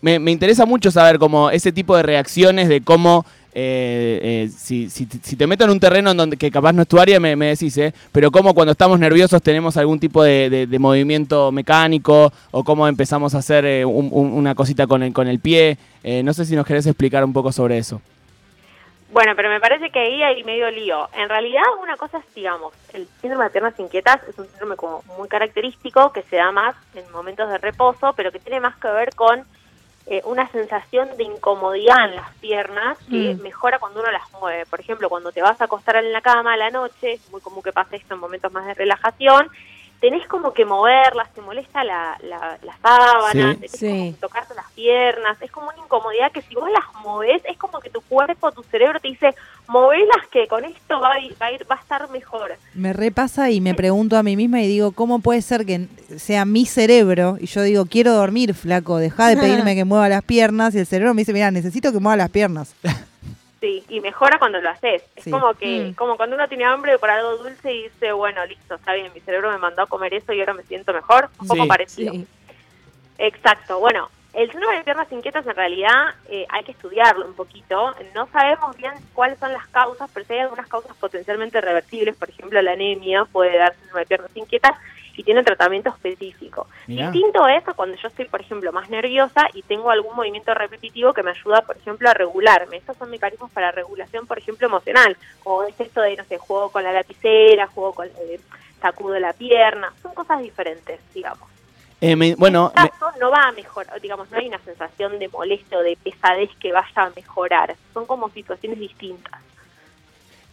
me, 0.00 0.18
me 0.18 0.30
interesa 0.30 0.64
mucho 0.66 0.90
saber 0.90 1.18
como 1.18 1.50
ese 1.50 1.72
tipo 1.72 1.96
de 1.96 2.02
reacciones 2.04 2.68
de 2.68 2.80
cómo 2.80 3.24
eh, 3.56 4.20
eh, 4.44 4.48
si, 4.48 4.90
si- 4.90 5.06
si 5.22 5.36
te 5.36 5.46
meto 5.46 5.64
en 5.64 5.70
un 5.70 5.78
terreno 5.78 6.10
en 6.10 6.16
donde 6.16 6.36
que 6.36 6.50
capaz 6.50 6.72
no 6.72 6.82
es 6.82 6.88
tu 6.88 6.98
área, 6.98 7.20
me, 7.20 7.36
decís, 7.36 7.76
¿eh? 7.78 7.94
Pero 8.10 8.30
cómo 8.32 8.52
cuando 8.52 8.72
estamos 8.72 8.98
nerviosos 8.98 9.40
tenemos 9.42 9.76
algún 9.76 10.00
tipo 10.00 10.22
de, 10.24 10.50
de- 10.50 10.66
de 10.66 10.78
movimiento 10.78 11.52
mecánico 11.52 12.32
o 12.50 12.64
cómo 12.64 12.88
empezamos 12.88 13.34
a 13.34 13.38
hacer 13.38 13.64
eh, 13.64 13.84
un- 13.84 14.08
un- 14.10 14.32
una 14.32 14.54
cosita 14.56 14.86
con 14.88 15.02
el, 15.04 15.12
con 15.12 15.28
el 15.28 15.38
pie. 15.38 15.78
Eh, 16.02 16.22
no 16.24 16.34
sé 16.34 16.44
si 16.44 16.56
nos 16.56 16.66
querés 16.66 16.86
explicar 16.86 17.24
un 17.24 17.32
poco 17.32 17.52
sobre 17.52 17.78
eso. 17.78 18.02
Bueno, 19.12 19.34
pero 19.36 19.48
me 19.48 19.60
parece 19.60 19.90
que 19.90 20.00
ahí 20.00 20.22
hay 20.24 20.42
medio 20.42 20.68
lío. 20.72 21.08
En 21.16 21.28
realidad, 21.28 21.62
una 21.80 21.96
cosa 21.96 22.18
es, 22.18 22.24
digamos, 22.34 22.72
el 22.92 23.06
síndrome 23.20 23.44
de 23.44 23.50
piernas 23.50 23.78
inquietas 23.78 24.18
es 24.28 24.36
un 24.36 24.48
síndrome 24.48 24.74
como 24.74 25.04
muy 25.16 25.28
característico 25.28 26.12
que 26.12 26.22
se 26.22 26.34
da 26.34 26.50
más 26.50 26.74
en 26.96 27.04
momentos 27.12 27.48
de 27.48 27.58
reposo, 27.58 28.12
pero 28.16 28.32
que 28.32 28.40
tiene 28.40 28.58
más 28.58 28.74
que 28.76 28.88
ver 28.88 29.14
con 29.14 29.44
eh, 30.06 30.20
una 30.26 30.46
sensación 30.50 31.16
de 31.16 31.24
incomodidad 31.24 32.04
en 32.04 32.16
las 32.16 32.30
piernas 32.34 32.98
que 33.10 33.34
Mm. 33.34 33.40
mejora 33.42 33.78
cuando 33.78 34.00
uno 34.00 34.10
las 34.10 34.30
mueve. 34.32 34.66
Por 34.66 34.78
ejemplo, 34.80 35.08
cuando 35.08 35.32
te 35.32 35.40
vas 35.40 35.58
a 35.60 35.64
acostar 35.64 35.96
en 35.96 36.12
la 36.12 36.20
cama 36.20 36.52
a 36.52 36.56
la 36.58 36.70
noche, 36.70 37.14
es 37.14 37.30
muy 37.30 37.40
común 37.40 37.62
que 37.62 37.72
pase 37.72 37.96
esto 37.96 38.14
en 38.14 38.20
momentos 38.20 38.52
más 38.52 38.66
de 38.66 38.74
relajación, 38.74 39.48
tenés 40.10 40.26
como 40.28 40.52
que 40.52 40.66
moverlas, 40.66 41.32
te 41.32 41.40
molesta 41.40 41.82
la, 41.82 42.18
la, 42.28 42.58
la 42.62 42.76
sábana, 42.82 43.52
Sí. 43.52 43.54
tenés 43.56 43.70
Sí. 43.70 43.88
como 43.88 44.04
que 44.12 44.20
tocarte 44.20 44.54
las 44.54 44.70
piernas, 44.72 45.40
es 45.40 45.50
como 45.50 45.68
una 45.70 45.78
incomodidad 45.82 46.30
que 46.30 46.42
si 46.42 46.54
vos 46.54 46.68
las 46.70 46.84
movés, 47.02 47.40
es 47.48 47.56
como 47.56 47.80
que 47.80 47.88
tu 47.88 48.02
cuerpo, 48.02 48.52
tu 48.52 48.62
cerebro 48.64 49.00
te 49.00 49.08
dice, 49.08 49.34
movelas 49.66 50.26
que 50.30 50.46
con 50.46 50.62
esto 50.66 51.00
va 51.00 51.14
a 51.14 51.20
ir, 51.20 51.34
va 51.40 51.46
a, 51.46 51.52
ir, 51.52 51.66
va 51.70 51.76
a 51.76 51.80
estar 51.80 52.10
mejor. 52.10 52.52
Me 52.74 52.92
repasa 52.92 53.50
y 53.50 53.62
me 53.62 53.74
pregunto 53.74 54.18
a 54.18 54.22
mí 54.22 54.36
misma 54.36 54.60
y 54.60 54.66
digo, 54.68 54.92
¿cómo 54.92 55.20
puede 55.20 55.40
ser 55.40 55.64
que 55.64 55.86
sea 56.18 56.44
mi 56.44 56.66
cerebro? 56.66 57.38
Y 57.40 57.46
yo 57.46 57.62
digo, 57.62 57.86
quiero 57.86 58.12
dormir, 58.12 58.52
flaco, 58.52 58.98
deja 58.98 59.28
de 59.28 59.38
pedirme 59.38 59.74
que 59.74 59.84
mueva 59.86 60.10
las 60.10 60.22
piernas. 60.22 60.74
Y 60.74 60.80
el 60.80 60.86
cerebro 60.86 61.14
me 61.14 61.22
dice, 61.22 61.32
mira, 61.32 61.50
necesito 61.50 61.92
que 61.92 61.98
mueva 61.98 62.16
las 62.16 62.30
piernas. 62.30 62.74
Sí, 63.64 63.82
y 63.88 64.00
mejora 64.02 64.38
cuando 64.38 64.60
lo 64.60 64.68
haces. 64.68 65.02
Es 65.16 65.24
como 65.30 65.54
que, 65.54 65.86
Mm. 65.86 65.94
como 65.94 66.18
cuando 66.18 66.36
uno 66.36 66.46
tiene 66.48 66.66
hambre 66.66 66.98
por 66.98 67.08
algo 67.08 67.38
dulce 67.38 67.72
y 67.72 67.84
dice, 67.84 68.12
bueno, 68.12 68.44
listo, 68.44 68.74
está 68.74 68.92
bien, 68.92 69.10
mi 69.14 69.20
cerebro 69.20 69.50
me 69.50 69.56
mandó 69.56 69.80
a 69.80 69.86
comer 69.86 70.12
eso 70.12 70.34
y 70.34 70.40
ahora 70.40 70.52
me 70.52 70.64
siento 70.64 70.92
mejor. 70.92 71.30
Un 71.40 71.48
poco 71.48 71.62
Sí. 71.62 71.68
parecido. 71.68 72.12
Sí. 72.12 72.26
Exacto. 73.16 73.78
Bueno, 73.80 74.10
el 74.34 74.50
síndrome 74.50 74.78
de 74.78 74.84
piernas 74.84 75.10
inquietas 75.12 75.46
en 75.46 75.54
realidad 75.54 76.14
eh, 76.28 76.46
hay 76.48 76.64
que 76.64 76.72
estudiarlo 76.72 77.26
un 77.26 77.34
poquito. 77.34 77.94
No 78.14 78.26
sabemos 78.28 78.76
bien 78.76 78.92
cuáles 79.12 79.38
son 79.38 79.52
las 79.52 79.66
causas, 79.68 80.10
pero 80.12 80.26
sí 80.26 80.32
hay 80.34 80.40
algunas 80.40 80.68
causas 80.68 80.96
potencialmente 80.96 81.60
reversibles. 81.60 82.16
Por 82.16 82.30
ejemplo, 82.30 82.60
la 82.62 82.72
anemia 82.72 83.24
puede 83.24 83.56
dar 83.56 83.74
síndrome 83.74 84.00
de 84.00 84.06
piernas 84.06 84.36
inquietas 84.36 84.76
y 85.16 85.22
tiene 85.22 85.44
tratamiento 85.44 85.90
específico. 85.90 86.66
Mirá. 86.88 87.10
Distinto 87.10 87.46
es 87.46 87.66
a 87.68 87.74
cuando 87.74 87.96
yo 87.96 88.08
estoy, 88.08 88.24
por 88.24 88.40
ejemplo, 88.40 88.72
más 88.72 88.90
nerviosa 88.90 89.48
y 89.54 89.62
tengo 89.62 89.90
algún 89.90 90.16
movimiento 90.16 90.52
repetitivo 90.54 91.12
que 91.12 91.22
me 91.22 91.30
ayuda, 91.30 91.62
por 91.62 91.76
ejemplo, 91.76 92.10
a 92.10 92.14
regularme. 92.14 92.78
Estos 92.78 92.96
son 92.96 93.10
mecanismos 93.10 93.50
para 93.52 93.70
regulación, 93.70 94.26
por 94.26 94.38
ejemplo, 94.38 94.66
emocional. 94.66 95.16
Como 95.44 95.62
es 95.62 95.78
esto 95.78 96.00
de, 96.00 96.16
no 96.16 96.24
sé, 96.24 96.38
juego 96.38 96.70
con 96.70 96.82
la 96.82 96.92
lapicera, 96.92 97.68
juego 97.68 97.92
con... 97.92 98.06
eh, 98.06 98.40
sacudo 98.84 99.18
la 99.18 99.32
pierna. 99.32 99.92
Son 100.02 100.12
cosas 100.12 100.42
diferentes, 100.42 101.00
digamos. 101.14 101.48
Eh, 102.06 102.16
me- 102.16 102.34
bueno, 102.34 102.72
En 102.76 102.82
me- 102.82 102.90
caso 102.90 103.06
no 103.20 103.30
va 103.30 103.48
a 103.48 103.52
mejorar, 103.52 104.00
digamos, 104.00 104.30
no 104.30 104.38
hay 104.38 104.48
una 104.48 104.58
sensación 104.58 105.18
de 105.18 105.28
molestia 105.28 105.78
o 105.78 105.82
de 105.82 105.96
pesadez 106.02 106.50
que 106.60 106.72
vaya 106.72 106.88
a 106.96 107.10
mejorar. 107.16 107.74
Son 107.94 108.04
como 108.06 108.28
situaciones 108.30 108.78
distintas. 108.78 109.40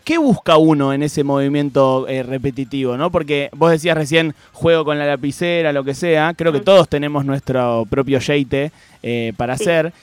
¿Qué 0.04 0.18
busca 0.18 0.58
uno 0.58 0.94
en 0.94 1.04
ese 1.04 1.24
movimiento 1.24 2.08
eh, 2.08 2.24
repetitivo? 2.24 2.98
¿no? 2.98 3.12
Porque 3.12 3.50
vos 3.54 3.70
decías 3.72 3.96
recién, 3.96 4.34
juego 4.52 4.84
con 4.84 4.98
la 4.98 5.06
lapicera, 5.06 5.72
lo 5.74 5.84
que 5.84 5.94
sea. 5.94 6.34
Creo 6.36 6.52
que 6.52 6.60
todos 6.60 6.90
tenemos 6.90 7.24
nuestro 7.24 7.86
propio 7.90 8.20
yeite 8.20 8.72
eh, 9.04 9.34
para 9.38 9.58
Sí. 9.58 9.64
hacer. 9.64 9.94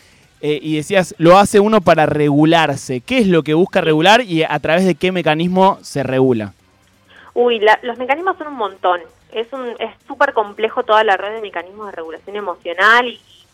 Eh, 0.40 0.61
y 0.62 0.76
decías, 0.76 1.17
lo 1.19 1.37
hace 1.37 1.59
uno 1.59 1.81
para 1.81 2.07
regularse. 2.07 3.00
¿Qué 3.00 3.19
es 3.19 3.26
lo 3.26 3.43
que 3.43 3.55
busca 3.55 3.81
regular 3.81 4.21
y 4.21 4.45
a 4.45 4.59
través 4.61 4.85
de 4.85 4.95
qué 4.95 5.11
mecanismo 5.11 5.78
se 5.83 6.05
regula? 6.05 6.52
Uy, 7.35 7.59
la- 7.59 7.78
los 7.83 7.99
mecanismos 7.99 8.37
son 8.38 8.49
un 8.49 8.55
montón. 8.57 9.00
Es 9.32 9.52
un 9.52 9.68
es 9.78 9.94
súper 10.06 10.32
complejo 10.32 10.82
toda 10.82 11.04
la 11.04 11.16
red 11.16 11.35
de 11.35 11.40
mecanismos 11.40 11.87
de 11.87 11.92
regulación 11.92 12.37
emocional 12.37 13.06
y, 13.06 13.12
y 13.12 13.47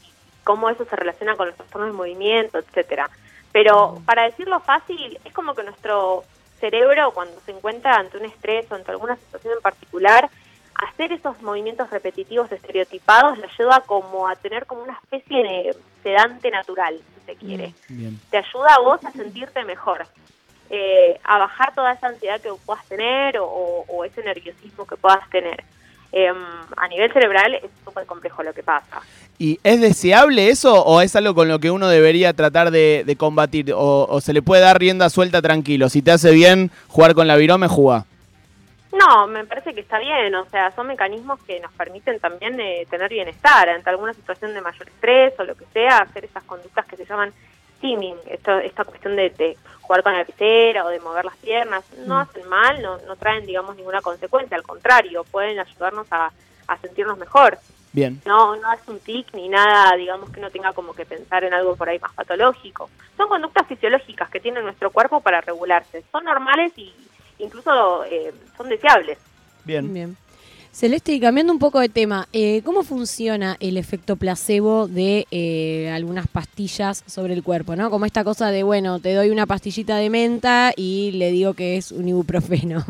cómo 0.44 0.70
eso 0.70 0.84
se 0.84 0.96
relaciona 0.96 1.36
con 1.36 1.48
los 1.48 1.56
trastornos 1.56 1.88
del 1.88 1.96
movimiento, 1.96 2.58
etcétera. 2.58 3.10
Pero 3.52 4.00
para 4.04 4.24
decirlo 4.24 4.60
fácil, 4.60 5.18
es 5.24 5.32
como 5.32 5.54
que 5.54 5.62
nuestro 5.62 6.24
cerebro 6.60 7.12
cuando 7.12 7.38
se 7.40 7.52
encuentra 7.52 7.96
ante 7.96 8.16
un 8.16 8.24
estrés 8.24 8.70
o 8.70 8.74
ante 8.74 8.90
alguna 8.90 9.16
situación 9.16 9.54
en 9.54 9.62
particular, 9.62 10.30
hacer 10.74 11.12
esos 11.12 11.40
movimientos 11.42 11.90
repetitivos 11.90 12.50
estereotipados 12.50 13.38
le 13.38 13.46
ayuda 13.46 13.82
como 13.86 14.28
a 14.28 14.36
tener 14.36 14.66
como 14.66 14.82
una 14.82 14.98
especie 15.02 15.42
de 15.42 15.76
sedante 16.02 16.50
natural, 16.50 16.98
si 16.98 17.26
se 17.26 17.36
quiere. 17.36 17.74
Bien. 17.88 18.18
Te 18.30 18.38
ayuda 18.38 18.74
a 18.74 18.80
vos 18.80 19.04
a 19.04 19.10
sentirte 19.12 19.64
mejor, 19.64 20.06
eh, 20.70 21.18
a 21.24 21.38
bajar 21.38 21.74
toda 21.74 21.92
esa 21.92 22.08
ansiedad 22.08 22.40
que 22.40 22.50
puedas 22.64 22.84
tener 22.86 23.38
o, 23.38 23.44
o- 23.46 23.84
o 23.88 24.04
ese 24.04 24.22
nerviosismo 24.22 24.86
que 24.86 24.96
puedas 24.96 25.28
tener. 25.30 25.62
Em, 26.12 26.36
a 26.76 26.86
nivel 26.88 27.12
cerebral 27.12 27.54
es 27.56 27.62
súper 27.84 28.06
complejo 28.06 28.42
lo 28.44 28.52
que 28.52 28.62
pasa. 28.62 29.00
¿Y 29.36 29.58
es 29.64 29.80
deseable 29.80 30.48
eso 30.48 30.84
o 30.84 31.00
es 31.00 31.16
algo 31.16 31.34
con 31.34 31.48
lo 31.48 31.58
que 31.58 31.72
uno 31.72 31.88
debería 31.88 32.32
tratar 32.32 32.70
de, 32.70 33.02
de 33.04 33.16
combatir? 33.16 33.72
O, 33.72 34.06
o 34.08 34.20
se 34.20 34.32
le 34.32 34.40
puede 34.40 34.62
dar 34.62 34.78
rienda 34.78 35.10
suelta 35.10 35.42
tranquilo? 35.42 35.88
Si 35.88 36.02
te 36.02 36.12
hace 36.12 36.30
bien 36.30 36.70
jugar 36.86 37.14
con 37.14 37.26
la 37.26 37.34
virome, 37.36 37.66
juega. 37.66 38.04
No, 38.92 39.26
me 39.26 39.44
parece 39.44 39.74
que 39.74 39.80
está 39.80 39.98
bien, 39.98 40.32
o 40.36 40.44
sea, 40.50 40.70
son 40.70 40.86
mecanismos 40.86 41.40
que 41.42 41.58
nos 41.58 41.72
permiten 41.72 42.20
también 42.20 42.60
eh, 42.60 42.86
tener 42.88 43.10
bienestar 43.10 43.68
ante 43.68 43.90
alguna 43.90 44.12
situación 44.14 44.54
de 44.54 44.60
mayor 44.60 44.86
estrés 44.88 45.34
o 45.40 45.42
lo 45.42 45.56
que 45.56 45.64
sea, 45.72 45.98
hacer 45.98 46.24
esas 46.26 46.44
conductas 46.44 46.86
que 46.86 46.96
se 46.96 47.04
llaman 47.04 47.32
esto, 48.26 48.58
esta 48.58 48.84
cuestión 48.84 49.16
de, 49.16 49.30
de 49.30 49.56
jugar 49.82 50.02
con 50.02 50.12
la 50.12 50.20
lapicera 50.20 50.84
o 50.84 50.88
de 50.88 51.00
mover 51.00 51.24
las 51.24 51.36
piernas, 51.36 51.84
no 52.06 52.18
hacen 52.18 52.48
mal, 52.48 52.80
no, 52.80 52.98
no 53.06 53.16
traen, 53.16 53.44
digamos, 53.44 53.76
ninguna 53.76 54.00
consecuencia, 54.00 54.56
al 54.56 54.62
contrario, 54.62 55.24
pueden 55.24 55.58
ayudarnos 55.58 56.06
a, 56.10 56.32
a 56.66 56.78
sentirnos 56.78 57.18
mejor. 57.18 57.58
Bien. 57.92 58.20
No, 58.24 58.56
no 58.56 58.72
es 58.72 58.80
un 58.88 58.98
tic 58.98 59.32
ni 59.34 59.48
nada, 59.48 59.94
digamos, 59.96 60.30
que 60.30 60.40
no 60.40 60.50
tenga 60.50 60.72
como 60.72 60.94
que 60.94 61.04
pensar 61.04 61.44
en 61.44 61.54
algo 61.54 61.76
por 61.76 61.88
ahí 61.88 61.98
más 62.00 62.12
patológico. 62.12 62.90
Son 63.16 63.28
conductas 63.28 63.68
fisiológicas 63.68 64.30
que 64.30 64.40
tiene 64.40 64.62
nuestro 64.62 64.90
cuerpo 64.90 65.20
para 65.20 65.40
regularse. 65.40 66.02
Son 66.10 66.24
normales 66.24 66.72
y 66.76 66.92
incluso 67.38 68.04
eh, 68.04 68.34
son 68.56 68.68
deseables. 68.68 69.18
Bien. 69.64 69.92
Bien. 69.92 70.16
Celeste, 70.74 71.12
y 71.12 71.20
cambiando 71.20 71.52
un 71.52 71.60
poco 71.60 71.78
de 71.78 71.88
tema, 71.88 72.26
eh, 72.32 72.60
¿cómo 72.64 72.82
funciona 72.82 73.56
el 73.60 73.76
efecto 73.76 74.16
placebo 74.16 74.88
de 74.88 75.24
eh, 75.30 75.88
algunas 75.94 76.26
pastillas 76.26 77.04
sobre 77.06 77.32
el 77.32 77.44
cuerpo? 77.44 77.76
¿no? 77.76 77.90
Como 77.90 78.06
esta 78.06 78.24
cosa 78.24 78.50
de, 78.50 78.64
bueno, 78.64 78.98
te 78.98 79.14
doy 79.14 79.30
una 79.30 79.46
pastillita 79.46 79.98
de 79.98 80.10
menta 80.10 80.72
y 80.74 81.12
le 81.12 81.30
digo 81.30 81.54
que 81.54 81.76
es 81.76 81.92
un 81.92 82.08
ibuprofeno. 82.08 82.84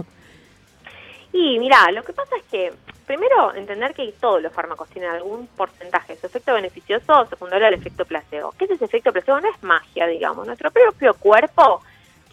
Y 1.35 1.59
mira, 1.59 1.91
lo 1.91 2.03
que 2.03 2.15
pasa 2.15 2.37
es 2.39 2.45
que 2.45 2.73
primero 3.07 3.55
entender 3.55 3.93
que 3.93 4.15
todos 4.19 4.41
los 4.41 4.51
fármacos 4.51 4.89
tienen 4.89 5.11
algún 5.11 5.47
porcentaje 5.49 6.15
de 6.15 6.21
su 6.21 6.27
efecto 6.29 6.55
beneficioso 6.55 7.27
secundario 7.27 7.67
al 7.67 7.75
efecto 7.75 8.07
placebo. 8.07 8.55
¿Qué 8.57 8.65
es 8.65 8.71
ese 8.71 8.87
efecto 8.87 9.13
placebo? 9.13 9.41
No 9.41 9.51
es 9.51 9.63
magia, 9.63 10.07
digamos. 10.07 10.47
Nuestro 10.47 10.71
propio 10.71 11.13
cuerpo 11.13 11.83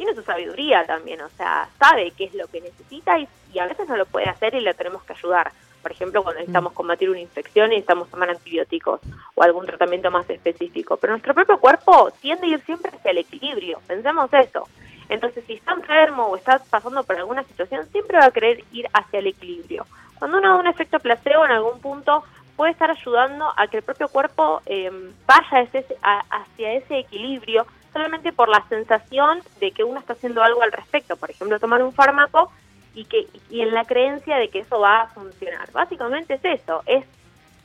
tiene 0.02 0.16
su 0.16 0.24
sabiduría 0.24 0.84
también, 0.88 1.22
o 1.22 1.30
sea, 1.30 1.70
sabe 1.78 2.10
qué 2.18 2.24
es 2.24 2.34
lo 2.34 2.48
que 2.48 2.60
necesita 2.60 3.20
y, 3.20 3.28
y 3.54 3.60
a 3.60 3.68
veces 3.68 3.88
no 3.88 3.96
lo 3.96 4.08
puede 4.08 4.28
hacer 4.28 4.56
y 4.56 4.60
le 4.62 4.74
tenemos 4.74 5.04
que 5.04 5.14
ayudar. 5.14 5.52
Por 5.84 5.92
ejemplo, 5.92 6.24
cuando 6.24 6.40
necesitamos 6.40 6.74
combatir 6.74 7.08
una 7.12 7.20
infección 7.20 7.68
y 7.68 7.76
necesitamos 7.76 8.10
tomar 8.10 8.32
antibióticos 8.32 9.00
o 9.36 9.44
algún 9.44 9.68
tratamiento 9.68 10.10
más 10.10 10.28
específico. 10.28 10.98
Pero 10.98 11.14
nuestro 11.14 11.36
propio 11.36 11.60
cuerpo 11.60 12.10
tiende 12.20 12.48
a 12.48 12.50
ir 12.50 12.62
siempre 12.66 12.90
hacia 12.96 13.12
el 13.12 13.20
equilibrio. 13.20 13.80
Pensemos 13.86 14.34
eso. 14.34 14.68
Entonces, 15.08 15.44
si 15.46 15.54
está 15.54 15.74
enfermo 15.74 16.26
o 16.26 16.36
está 16.36 16.60
pasando 16.72 17.04
por 17.04 17.16
alguna 17.18 17.44
situación, 17.44 17.88
siempre 17.92 18.18
va 18.18 18.26
a 18.26 18.32
querer 18.32 18.64
ir 18.72 18.88
hacia 18.94 19.20
el 19.20 19.28
equilibrio. 19.28 19.86
Cuando 20.18 20.40
uno 20.40 20.50
da 20.50 20.56
un 20.60 20.68
efecto 20.68 20.98
placebo 21.00 21.46
en 21.46 21.52
algún 21.52 21.80
punto, 21.80 22.24
puede 22.56 22.72
estar 22.72 22.90
ayudando 22.90 23.52
a 23.56 23.68
que 23.68 23.78
el 23.78 23.84
propio 23.84 24.08
cuerpo 24.08 24.62
eh, 24.66 24.90
vaya 25.28 25.62
ese, 25.62 25.86
a- 26.02 26.24
hacia 26.30 26.74
ese 26.74 26.98
equilibrio 27.00 27.68
solamente 27.94 28.32
por 28.32 28.50
la 28.50 28.64
sensación 28.70 29.42
de 29.60 29.72
que 29.72 29.84
uno 29.84 30.00
está 30.00 30.14
haciendo 30.14 30.42
algo 30.44 30.62
al 30.62 30.72
respecto. 30.72 31.16
Por 31.18 31.30
ejemplo, 31.30 31.60
tomar 31.60 31.84
un 31.84 31.94
fármaco 31.94 32.52
y, 32.94 33.06
que, 33.06 33.28
y 33.50 33.62
en 33.62 33.74
la 33.74 33.86
creencia 33.86 34.38
de 34.38 34.50
que 34.50 34.60
eso 34.60 34.80
va 34.80 35.02
a 35.02 35.08
funcionar. 35.08 35.72
Básicamente 35.72 36.36
es 36.36 36.62
eso, 36.62 36.84
es 36.86 37.06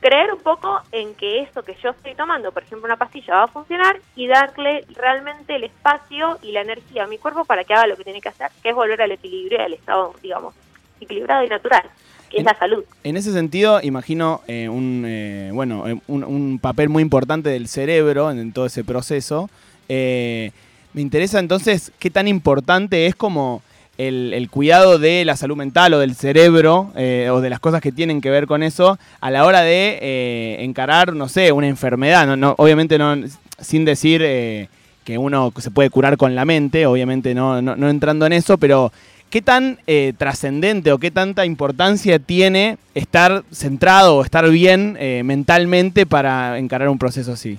creer 0.01 0.33
un 0.33 0.41
poco 0.41 0.81
en 0.93 1.15
que 1.15 1.41
eso 1.41 1.63
que 1.65 1.75
yo 1.83 1.91
estoy 1.91 2.15
tomando, 2.15 2.53
por 2.53 2.63
ejemplo 2.63 2.87
una 2.87 2.97
pastilla, 2.97 3.35
va 3.35 3.43
a 3.45 3.49
funcionar 3.49 3.99
y 4.15 4.27
darle 4.27 4.85
realmente 4.95 5.57
el 5.57 5.65
espacio 5.65 6.39
y 6.43 6.53
la 6.53 6.61
energía 6.61 7.05
a 7.05 7.07
mi 7.07 7.19
cuerpo 7.19 7.45
para 7.45 7.65
que 7.65 7.75
haga 7.75 7.87
lo 7.87 7.97
que 7.97 8.05
tiene 8.05 8.21
que 8.21 8.29
hacer, 8.29 8.51
que 8.63 8.69
es 8.69 8.75
volver 8.75 9.01
al 9.03 9.13
equilibrio 9.13 9.59
y 9.59 9.63
al 9.63 9.73
estado, 9.73 10.15
digamos, 10.23 10.55
equilibrado 11.01 11.45
y 11.45 11.49
natural, 11.49 11.83
que 12.31 12.39
es 12.39 12.45
la 12.45 12.55
salud. 12.55 12.85
En 13.05 13.17
ese 13.17 13.33
sentido, 13.33 13.81
imagino 13.83 14.43
eh, 14.47 14.69
un, 14.69 15.05
eh, 15.07 15.51
bueno, 15.53 15.89
eh, 15.89 15.99
un, 16.07 16.25
un 16.25 16.59
papel 16.59 16.89
muy 16.89 17.03
importante 17.03 17.49
del 17.49 17.67
cerebro 17.67 18.31
en, 18.31 18.39
en 18.39 18.53
todo 18.53 18.67
ese 18.67 18.85
proceso. 18.85 19.49
Eh, 19.89 20.51
me 20.93 21.03
interesa 21.03 21.39
entonces 21.39 21.93
qué 21.99 22.11
tan 22.11 22.27
importante 22.29 23.07
es 23.07 23.15
como 23.15 23.63
el, 23.99 24.49
cuidado 24.51 24.99
de 24.99 25.25
la 25.25 25.37
salud 25.37 25.57
mental 25.57 25.95
o 25.95 25.99
del 25.99 26.15
cerebro 26.15 26.93
eh, 26.97 27.29
o 27.31 27.41
de 27.41 27.51
las 27.51 27.61
cosas 27.61 27.81
que 27.81 27.93
tienen 27.93 28.21
que 28.21 28.31
ver 28.31 28.47
con 28.47 28.63
eso 28.63 28.99
a 29.21 29.31
la 29.31 29.45
hora 29.45 29.63
de 29.63 29.99
eh, 30.01 30.57
encarar, 30.61 31.15
no 31.15 31.29
sé, 31.29 31.53
una 31.53 31.69
enfermedad. 31.69 32.37
No, 32.37 32.55
obviamente 32.59 32.99
no, 32.99 33.17
sin 33.61 33.85
decir 33.85 34.21
que 34.21 35.19
uno 35.19 35.53
se 35.59 35.71
puede 35.71 35.91
curar 35.91 36.17
con 36.17 36.35
la 36.35 36.45
mente, 36.45 36.87
obviamente 36.87 37.35
no, 37.35 37.63
no, 37.63 37.77
no 37.77 37.89
entrando 37.89 38.27
en 38.27 38.33
eso, 38.33 38.59
pero 38.59 38.93
¿qué 39.31 39.41
tan 39.41 39.79
trascendente 40.19 40.93
o 40.93 40.99
qué 40.99 41.11
tanta 41.11 41.47
importancia 41.47 42.19
tiene 42.19 42.79
estar 42.95 43.45
centrado 43.53 44.17
o 44.17 44.25
estar 44.25 44.49
bien 44.51 44.99
mentalmente 45.25 46.07
para 46.07 46.59
encarar 46.59 46.89
un 46.89 46.99
proceso 46.99 47.33
así? 47.33 47.59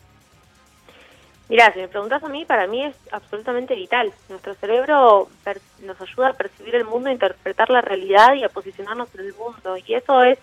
Mira, 1.50 1.72
si 1.72 1.80
me 1.80 1.88
preguntas 1.88 2.22
a 2.24 2.28
mí, 2.28 2.44
para 2.44 2.68
mí 2.68 2.84
es 2.84 2.96
absolutamente 3.12 3.74
vital. 3.74 4.12
Nuestro 4.28 4.54
cerebro 4.56 5.30
per- 5.46 5.62
nos 5.80 6.00
ayuda 6.02 6.30
a 6.30 6.34
percibir 6.34 6.76
el 6.76 6.84
mundo, 6.84 7.10
a 7.10 7.14
interpretar 7.14 7.70
la 7.70 7.80
realidad 7.82 8.34
y 8.34 8.44
a 8.44 8.50
posicionarnos 8.50 9.14
en 9.16 9.22
el 9.22 9.34
mundo. 9.34 9.78
Y 9.78 9.94
eso 9.94 10.24
es 10.24 10.38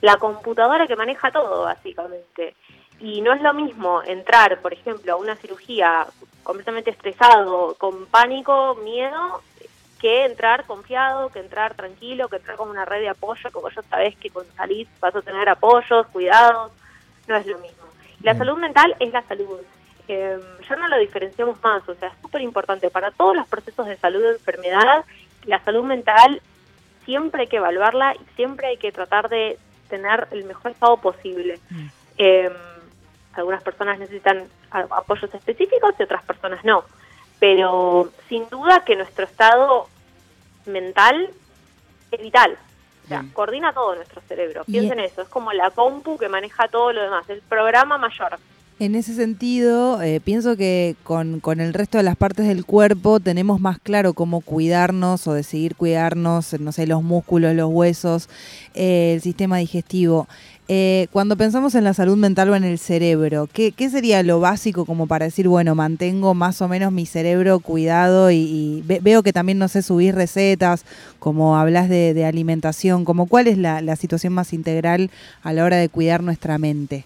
la 0.00 0.16
computadora 0.16 0.86
que 0.86 0.94
maneja 0.94 1.32
todo, 1.32 1.64
básicamente. 1.64 2.54
Y 3.00 3.20
no 3.20 3.32
es 3.32 3.42
lo 3.42 3.52
mismo 3.52 4.02
entrar, 4.04 4.60
por 4.60 4.72
ejemplo, 4.72 5.12
a 5.12 5.16
una 5.16 5.34
cirugía 5.36 6.06
completamente 6.44 6.90
estresado, 6.90 7.74
con 7.76 8.06
pánico, 8.06 8.76
miedo, 8.76 9.42
que 9.98 10.26
entrar 10.26 10.66
confiado, 10.66 11.30
que 11.30 11.40
entrar 11.40 11.74
tranquilo, 11.74 12.28
que 12.28 12.36
entrar 12.36 12.56
con 12.56 12.68
una 12.70 12.84
red 12.84 13.00
de 13.00 13.08
apoyo, 13.08 13.50
vos 13.54 13.74
ya 13.74 13.82
sabés 13.82 14.14
que 14.18 14.30
cuando 14.30 14.52
salís 14.52 14.86
vas 15.00 15.16
a 15.16 15.22
tener 15.22 15.48
apoyos, 15.48 16.06
cuidados, 16.08 16.70
no 17.26 17.36
es 17.36 17.46
lo 17.46 17.58
mismo. 17.58 17.84
La 18.22 18.34
salud 18.34 18.58
mental 18.58 18.94
es 19.00 19.12
la 19.12 19.22
salud. 19.22 19.60
Eh, 20.08 20.38
ya 20.68 20.76
no 20.76 20.88
lo 20.88 20.98
diferenciamos 20.98 21.62
más, 21.62 21.88
o 21.88 21.94
sea, 21.94 22.08
es 22.08 22.14
súper 22.20 22.42
importante 22.42 22.90
para 22.90 23.10
todos 23.10 23.34
los 23.34 23.48
procesos 23.48 23.86
de 23.86 23.96
salud 23.96 24.22
o 24.22 24.32
enfermedad, 24.32 25.04
la 25.46 25.62
salud 25.64 25.84
mental 25.84 26.42
siempre 27.04 27.42
hay 27.42 27.46
que 27.48 27.56
evaluarla 27.56 28.14
y 28.14 28.36
siempre 28.36 28.68
hay 28.68 28.76
que 28.76 28.92
tratar 28.92 29.28
de 29.28 29.58
tener 29.88 30.28
el 30.30 30.44
mejor 30.44 30.72
estado 30.72 30.96
posible. 30.98 31.58
Mm. 31.70 31.86
Eh, 32.18 32.52
algunas 33.34 33.62
personas 33.62 33.98
necesitan 33.98 34.44
apoyos 34.70 35.32
específicos 35.34 35.94
y 35.98 36.02
otras 36.02 36.22
personas 36.24 36.64
no, 36.64 36.84
pero 37.40 38.10
sin 38.28 38.48
duda 38.48 38.84
que 38.84 38.96
nuestro 38.96 39.24
estado 39.24 39.88
mental 40.66 41.30
es 42.10 42.20
vital. 42.20 42.56
O 43.04 43.08
sea, 43.08 43.22
coordina 43.34 43.72
todo 43.74 43.96
nuestro 43.96 44.22
cerebro. 44.22 44.64
Piensen 44.64 44.98
eso, 44.98 45.22
es 45.22 45.28
como 45.28 45.52
la 45.52 45.70
compu 45.70 46.16
que 46.16 46.28
maneja 46.28 46.68
todo 46.68 46.92
lo 46.92 47.02
demás, 47.02 47.28
el 47.28 47.42
programa 47.42 47.98
mayor. 47.98 48.38
En 48.80 48.96
ese 48.96 49.14
sentido, 49.14 50.02
eh, 50.02 50.20
pienso 50.20 50.56
que 50.56 50.96
con, 51.04 51.38
con 51.38 51.60
el 51.60 51.72
resto 51.74 51.96
de 51.98 52.02
las 52.02 52.16
partes 52.16 52.48
del 52.48 52.64
cuerpo 52.64 53.20
tenemos 53.20 53.60
más 53.60 53.78
claro 53.78 54.14
cómo 54.14 54.40
cuidarnos 54.40 55.28
o 55.28 55.32
decidir 55.32 55.76
cuidarnos, 55.76 56.58
no 56.58 56.72
sé, 56.72 56.88
los 56.88 57.02
músculos, 57.04 57.54
los 57.54 57.70
huesos, 57.70 58.28
eh, 58.74 59.12
el 59.14 59.20
sistema 59.22 59.58
digestivo. 59.58 60.26
Eh, 60.66 61.06
cuando 61.12 61.36
pensamos 61.36 61.76
en 61.76 61.84
la 61.84 61.94
salud 61.94 62.16
mental 62.16 62.50
o 62.50 62.56
en 62.56 62.64
el 62.64 62.78
cerebro, 62.80 63.48
¿qué, 63.52 63.70
qué 63.70 63.90
sería 63.90 64.24
lo 64.24 64.40
básico 64.40 64.86
como 64.86 65.06
para 65.06 65.26
decir, 65.26 65.46
bueno, 65.46 65.76
mantengo 65.76 66.34
más 66.34 66.60
o 66.60 66.66
menos 66.66 66.90
mi 66.90 67.06
cerebro 67.06 67.60
cuidado 67.60 68.32
y, 68.32 68.36
y 68.38 68.82
ve- 68.84 68.98
veo 69.00 69.22
que 69.22 69.32
también, 69.32 69.58
no 69.58 69.68
sé, 69.68 69.82
subís 69.82 70.12
recetas, 70.14 70.84
como 71.20 71.56
hablas 71.56 71.88
de, 71.88 72.12
de 72.12 72.24
alimentación, 72.24 73.04
como 73.04 73.26
cuál 73.26 73.46
es 73.46 73.56
la, 73.56 73.80
la 73.82 73.94
situación 73.94 74.32
más 74.32 74.52
integral 74.52 75.10
a 75.44 75.52
la 75.52 75.64
hora 75.64 75.76
de 75.76 75.88
cuidar 75.88 76.24
nuestra 76.24 76.58
mente? 76.58 77.04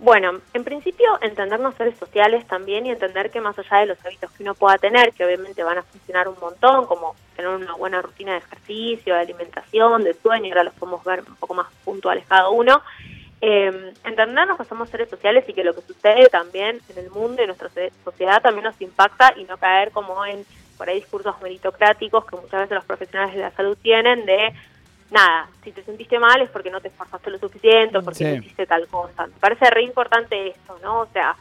Bueno, 0.00 0.40
en 0.52 0.64
principio 0.64 1.18
entendernos 1.22 1.76
seres 1.76 1.96
sociales 1.96 2.46
también 2.46 2.84
y 2.84 2.90
entender 2.90 3.30
que 3.30 3.40
más 3.40 3.58
allá 3.58 3.78
de 3.78 3.86
los 3.86 4.04
hábitos 4.04 4.30
que 4.32 4.42
uno 4.42 4.54
pueda 4.54 4.76
tener, 4.76 5.12
que 5.12 5.24
obviamente 5.24 5.62
van 5.62 5.78
a 5.78 5.82
funcionar 5.82 6.28
un 6.28 6.36
montón, 6.40 6.86
como 6.86 7.14
tener 7.36 7.50
una 7.50 7.74
buena 7.74 8.02
rutina 8.02 8.32
de 8.32 8.38
ejercicio, 8.38 9.14
de 9.14 9.20
alimentación, 9.20 10.02
de 10.04 10.14
sueño, 10.14 10.48
ahora 10.48 10.64
los 10.64 10.74
podemos 10.74 11.02
ver 11.04 11.20
un 11.26 11.36
poco 11.36 11.54
más 11.54 11.68
puntuales 11.84 12.24
cada 12.28 12.48
uno, 12.50 12.82
eh, 13.40 13.92
entendernos 14.04 14.58
que 14.58 14.64
somos 14.64 14.90
seres 14.90 15.08
sociales 15.08 15.44
y 15.48 15.54
que 15.54 15.64
lo 15.64 15.74
que 15.74 15.82
sucede 15.82 16.28
también 16.28 16.80
en 16.88 16.98
el 16.98 17.10
mundo 17.10 17.40
y 17.40 17.44
en 17.44 17.48
nuestra 17.48 17.68
so- 17.68 17.94
sociedad 18.04 18.42
también 18.42 18.64
nos 18.64 18.80
impacta 18.80 19.32
y 19.36 19.44
no 19.44 19.56
caer 19.58 19.90
como 19.92 20.24
en 20.26 20.44
por 20.76 20.88
ahí 20.88 20.96
discursos 20.96 21.40
meritocráticos 21.40 22.24
que 22.26 22.36
muchas 22.36 22.60
veces 22.62 22.74
los 22.74 22.84
profesionales 22.84 23.34
de 23.36 23.42
la 23.42 23.52
salud 23.52 23.78
tienen 23.80 24.26
de 24.26 24.52
nada, 25.10 25.48
si 25.62 25.72
te 25.72 25.82
sentiste 25.84 26.18
mal 26.18 26.40
es 26.42 26.50
porque 26.50 26.70
no 26.70 26.80
te 26.80 26.88
esforzaste 26.88 27.30
lo 27.30 27.38
suficiente 27.38 27.98
o 27.98 28.02
porque 28.02 28.18
Sí. 28.18 28.24
no 28.24 28.34
hiciste 28.34 28.66
tal 28.66 28.86
cosa. 28.88 29.26
Me 29.26 29.34
parece 29.40 29.70
re 29.70 29.82
importante 29.82 30.48
esto, 30.48 30.78
¿no? 30.82 31.00
O 31.00 31.06
sea, 31.06 31.36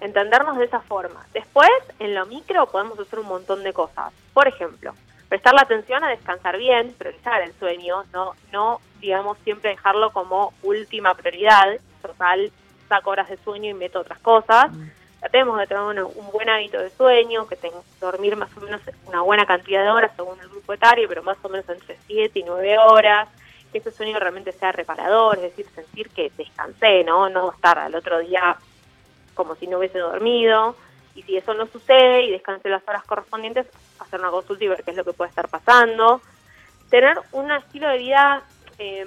entendernos 0.00 0.56
de 0.58 0.64
esa 0.64 0.80
forma. 0.80 1.24
Después, 1.34 1.70
en 1.98 2.14
lo 2.14 2.26
micro, 2.26 2.66
podemos 2.66 2.98
hacer 2.98 3.18
un 3.18 3.26
montón 3.26 3.62
de 3.62 3.72
cosas. 3.72 4.12
Por 4.32 4.48
ejemplo, 4.48 4.94
prestar 5.28 5.54
la 5.54 5.62
atención 5.62 6.02
a 6.04 6.08
descansar 6.08 6.56
bien, 6.56 6.94
priorizar 6.96 7.42
el 7.42 7.52
sueño, 7.58 8.04
no, 8.12 8.32
no 8.52 8.80
digamos, 9.00 9.38
siempre 9.44 9.70
dejarlo 9.70 10.10
como 10.12 10.52
última 10.62 11.14
prioridad. 11.14 11.78
Total, 12.02 12.50
saco 12.88 13.10
horas 13.10 13.28
de 13.28 13.36
sueño 13.38 13.70
y 13.70 13.74
meto 13.74 14.00
otras 14.00 14.18
cosas. 14.20 14.70
Tratemos 15.20 15.58
de 15.58 15.66
tener 15.66 15.82
una- 15.82 16.04
un 16.06 16.30
buen 16.32 16.48
hábito 16.48 16.78
de 16.78 16.90
sueño, 16.90 17.46
que 17.46 17.56
tenga 17.56 17.76
dormir 18.00 18.36
más 18.36 18.54
o 18.56 18.60
menos 18.60 18.80
una 19.06 19.20
buena 19.20 19.44
cantidad 19.46 19.82
de 19.84 19.90
horas 19.90 20.12
según 20.16 20.40
el 20.40 20.48
grupo 20.48 20.72
etario, 20.72 21.06
pero 21.08 21.22
más 21.22 21.36
o 21.42 21.48
menos 21.48 21.68
entre 21.68 21.98
7 22.06 22.38
y 22.38 22.42
9 22.42 22.78
horas. 22.78 23.28
Que 23.70 23.78
ese 23.78 23.92
sueño 23.92 24.18
realmente 24.18 24.50
sea 24.52 24.72
reparador, 24.72 25.36
es 25.36 25.42
decir, 25.42 25.66
sentir 25.74 26.08
que 26.10 26.32
descansé, 26.36 27.04
¿no? 27.04 27.28
No 27.28 27.52
estar 27.52 27.78
al 27.78 27.94
otro 27.94 28.18
día 28.18 28.56
como 29.34 29.54
si 29.54 29.66
no 29.66 29.78
hubiese 29.78 29.98
dormido. 29.98 30.74
Y 31.14 31.22
si 31.22 31.36
eso 31.36 31.54
no 31.54 31.66
sucede 31.66 32.22
y 32.22 32.30
descanse 32.30 32.68
las 32.68 32.82
horas 32.88 33.04
correspondientes, 33.04 33.66
hacer 33.98 34.20
una 34.20 34.30
consulta 34.30 34.64
y 34.64 34.68
ver 34.68 34.82
qué 34.82 34.90
es 34.92 34.96
lo 34.96 35.04
que 35.04 35.12
puede 35.12 35.28
estar 35.28 35.48
pasando. 35.48 36.20
Tener 36.88 37.16
un 37.32 37.50
estilo 37.52 37.88
de 37.88 37.98
vida 37.98 38.42
eh, 38.78 39.06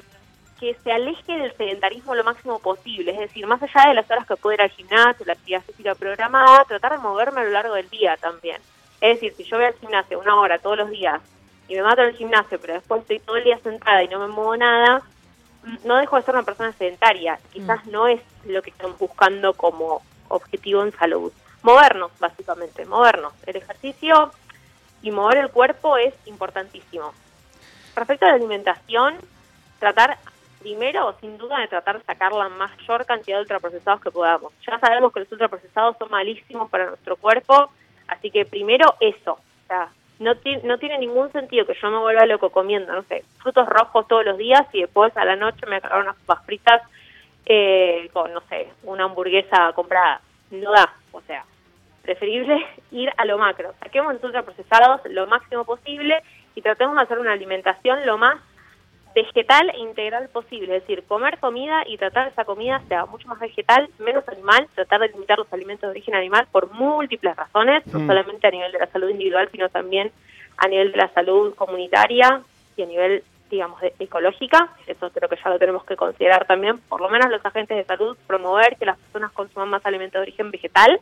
que 0.63 0.75
se 0.81 0.93
aleje 0.93 1.33
del 1.33 1.53
sedentarismo 1.57 2.15
lo 2.15 2.23
máximo 2.23 2.57
posible, 2.59 3.11
es 3.11 3.19
decir, 3.19 3.45
más 3.45 3.61
allá 3.61 3.89
de 3.89 3.95
las 3.95 4.09
horas 4.09 4.25
que 4.25 4.37
puedo 4.37 4.53
ir 4.53 4.61
al 4.61 4.69
gimnasio, 4.69 5.25
la 5.25 5.33
actividad 5.33 5.61
física 5.61 5.93
programada, 5.93 6.63
tratar 6.63 6.93
de 6.93 6.99
moverme 6.99 7.41
a 7.41 7.43
lo 7.43 7.49
largo 7.49 7.73
del 7.73 7.89
día 7.89 8.15
también. 8.15 8.61
Es 9.01 9.19
decir, 9.19 9.33
si 9.35 9.43
yo 9.43 9.57
voy 9.57 9.65
al 9.65 9.73
gimnasio 9.73 10.21
una 10.21 10.39
hora 10.39 10.59
todos 10.59 10.77
los 10.77 10.89
días 10.89 11.21
y 11.67 11.75
me 11.75 11.83
mato 11.83 12.01
en 12.03 12.07
el 12.07 12.15
gimnasio, 12.15 12.61
pero 12.61 12.75
después 12.75 13.01
estoy 13.01 13.19
todo 13.19 13.35
el 13.35 13.43
día 13.43 13.59
sentada 13.59 14.03
y 14.03 14.07
no 14.07 14.19
me 14.19 14.27
muevo 14.27 14.55
nada, 14.55 15.01
no 15.83 15.97
dejo 15.97 16.15
de 16.15 16.21
ser 16.21 16.33
una 16.33 16.45
persona 16.45 16.71
sedentaria. 16.71 17.37
Quizás 17.51 17.85
no 17.87 18.07
es 18.07 18.21
lo 18.45 18.61
que 18.61 18.69
estamos 18.69 18.97
buscando 18.97 19.51
como 19.55 20.01
objetivo 20.29 20.81
en 20.81 20.93
salud. 20.93 21.33
Movernos, 21.61 22.17
básicamente, 22.19 22.85
movernos. 22.85 23.33
El 23.45 23.57
ejercicio 23.57 24.31
y 25.01 25.11
mover 25.11 25.39
el 25.39 25.49
cuerpo 25.49 25.97
es 25.97 26.13
importantísimo. 26.25 27.13
Respecto 27.97 28.25
a 28.25 28.29
la 28.29 28.35
alimentación, 28.35 29.17
tratar 29.79 30.17
primero, 30.63 31.15
sin 31.21 31.37
duda, 31.37 31.59
de 31.59 31.67
tratar 31.67 31.99
de 31.99 32.05
sacar 32.05 32.31
la 32.33 32.49
mayor 32.49 33.05
cantidad 33.05 33.37
de 33.37 33.41
ultraprocesados 33.43 34.01
que 34.01 34.09
podamos. 34.09 34.51
Ya 34.67 34.79
sabemos 34.79 35.13
que 35.13 35.19
los 35.19 35.31
ultraprocesados 35.31 35.97
son 35.99 36.09
malísimos 36.09 36.69
para 36.71 36.87
nuestro 36.87 37.15
cuerpo, 37.17 37.69
así 38.07 38.31
que 38.31 38.45
primero 38.45 38.95
eso. 38.99 39.33
O 39.33 39.67
sea, 39.67 39.89
no, 40.19 40.35
ti- 40.37 40.57
no 40.63 40.77
tiene 40.79 40.97
ningún 40.97 41.31
sentido 41.31 41.65
que 41.67 41.75
yo 41.79 41.91
me 41.91 41.97
vuelva 41.99 42.25
loco 42.25 42.49
comiendo, 42.49 42.93
no 42.93 43.03
sé, 43.03 43.23
frutos 43.41 43.67
rojos 43.67 44.07
todos 44.07 44.25
los 44.25 44.37
días 44.37 44.61
y 44.73 44.81
después 44.81 45.15
a 45.17 45.25
la 45.25 45.35
noche 45.35 45.65
me 45.67 45.75
agarrar 45.75 46.01
unas 46.01 46.15
papas 46.25 46.45
fritas 46.45 46.81
eh, 47.45 48.09
con, 48.13 48.33
no 48.33 48.41
sé, 48.49 48.69
una 48.83 49.03
hamburguesa 49.05 49.73
comprada. 49.73 50.21
No 50.51 50.71
da, 50.71 50.93
o 51.11 51.21
sea, 51.21 51.43
preferible 52.03 52.65
ir 52.91 53.11
a 53.17 53.25
lo 53.25 53.37
macro. 53.37 53.73
Saquemos 53.79 54.13
los 54.13 54.23
ultraprocesados 54.23 55.01
lo 55.05 55.27
máximo 55.27 55.65
posible 55.65 56.21
y 56.55 56.61
tratemos 56.61 56.95
de 56.95 57.01
hacer 57.01 57.19
una 57.19 57.33
alimentación 57.33 58.05
lo 58.05 58.17
más 58.17 58.37
vegetal 59.15 59.69
e 59.69 59.79
integral 59.79 60.27
posible, 60.29 60.75
es 60.77 60.81
decir, 60.83 61.03
comer 61.07 61.37
comida 61.39 61.83
y 61.87 61.97
tratar 61.97 62.27
esa 62.29 62.45
comida 62.45 62.81
sea 62.87 63.05
mucho 63.05 63.27
más 63.27 63.39
vegetal, 63.39 63.87
menos 63.99 64.27
animal, 64.27 64.67
tratar 64.73 65.01
de 65.01 65.09
limitar 65.09 65.37
los 65.37 65.51
alimentos 65.53 65.81
de 65.87 65.91
origen 65.91 66.15
animal 66.15 66.47
por 66.51 66.71
múltiples 66.71 67.35
razones, 67.35 67.85
no 67.87 67.99
Mm. 67.99 68.07
solamente 68.07 68.47
a 68.47 68.51
nivel 68.51 68.71
de 68.71 68.79
la 68.79 68.87
salud 68.87 69.09
individual, 69.09 69.49
sino 69.51 69.69
también 69.69 70.11
a 70.57 70.67
nivel 70.67 70.91
de 70.91 70.97
la 70.97 71.09
salud 71.09 71.53
comunitaria 71.55 72.41
y 72.75 72.81
a 72.81 72.85
nivel, 72.85 73.23
digamos, 73.51 73.79
de- 73.81 73.93
ecológica. 73.99 74.69
Eso 74.87 75.09
creo 75.11 75.29
que 75.29 75.37
ya 75.43 75.49
lo 75.49 75.59
tenemos 75.59 75.83
que 75.85 75.95
considerar 75.95 76.45
también, 76.45 76.79
por 76.79 76.99
lo 77.01 77.09
menos 77.09 77.29
los 77.29 77.45
agentes 77.45 77.77
de 77.77 77.83
salud, 77.85 78.17
promover 78.25 78.77
que 78.77 78.85
las 78.85 78.97
personas 78.97 79.31
consuman 79.31 79.69
más 79.69 79.85
alimentos 79.85 80.13
de 80.19 80.23
origen 80.23 80.49
vegetal. 80.49 80.99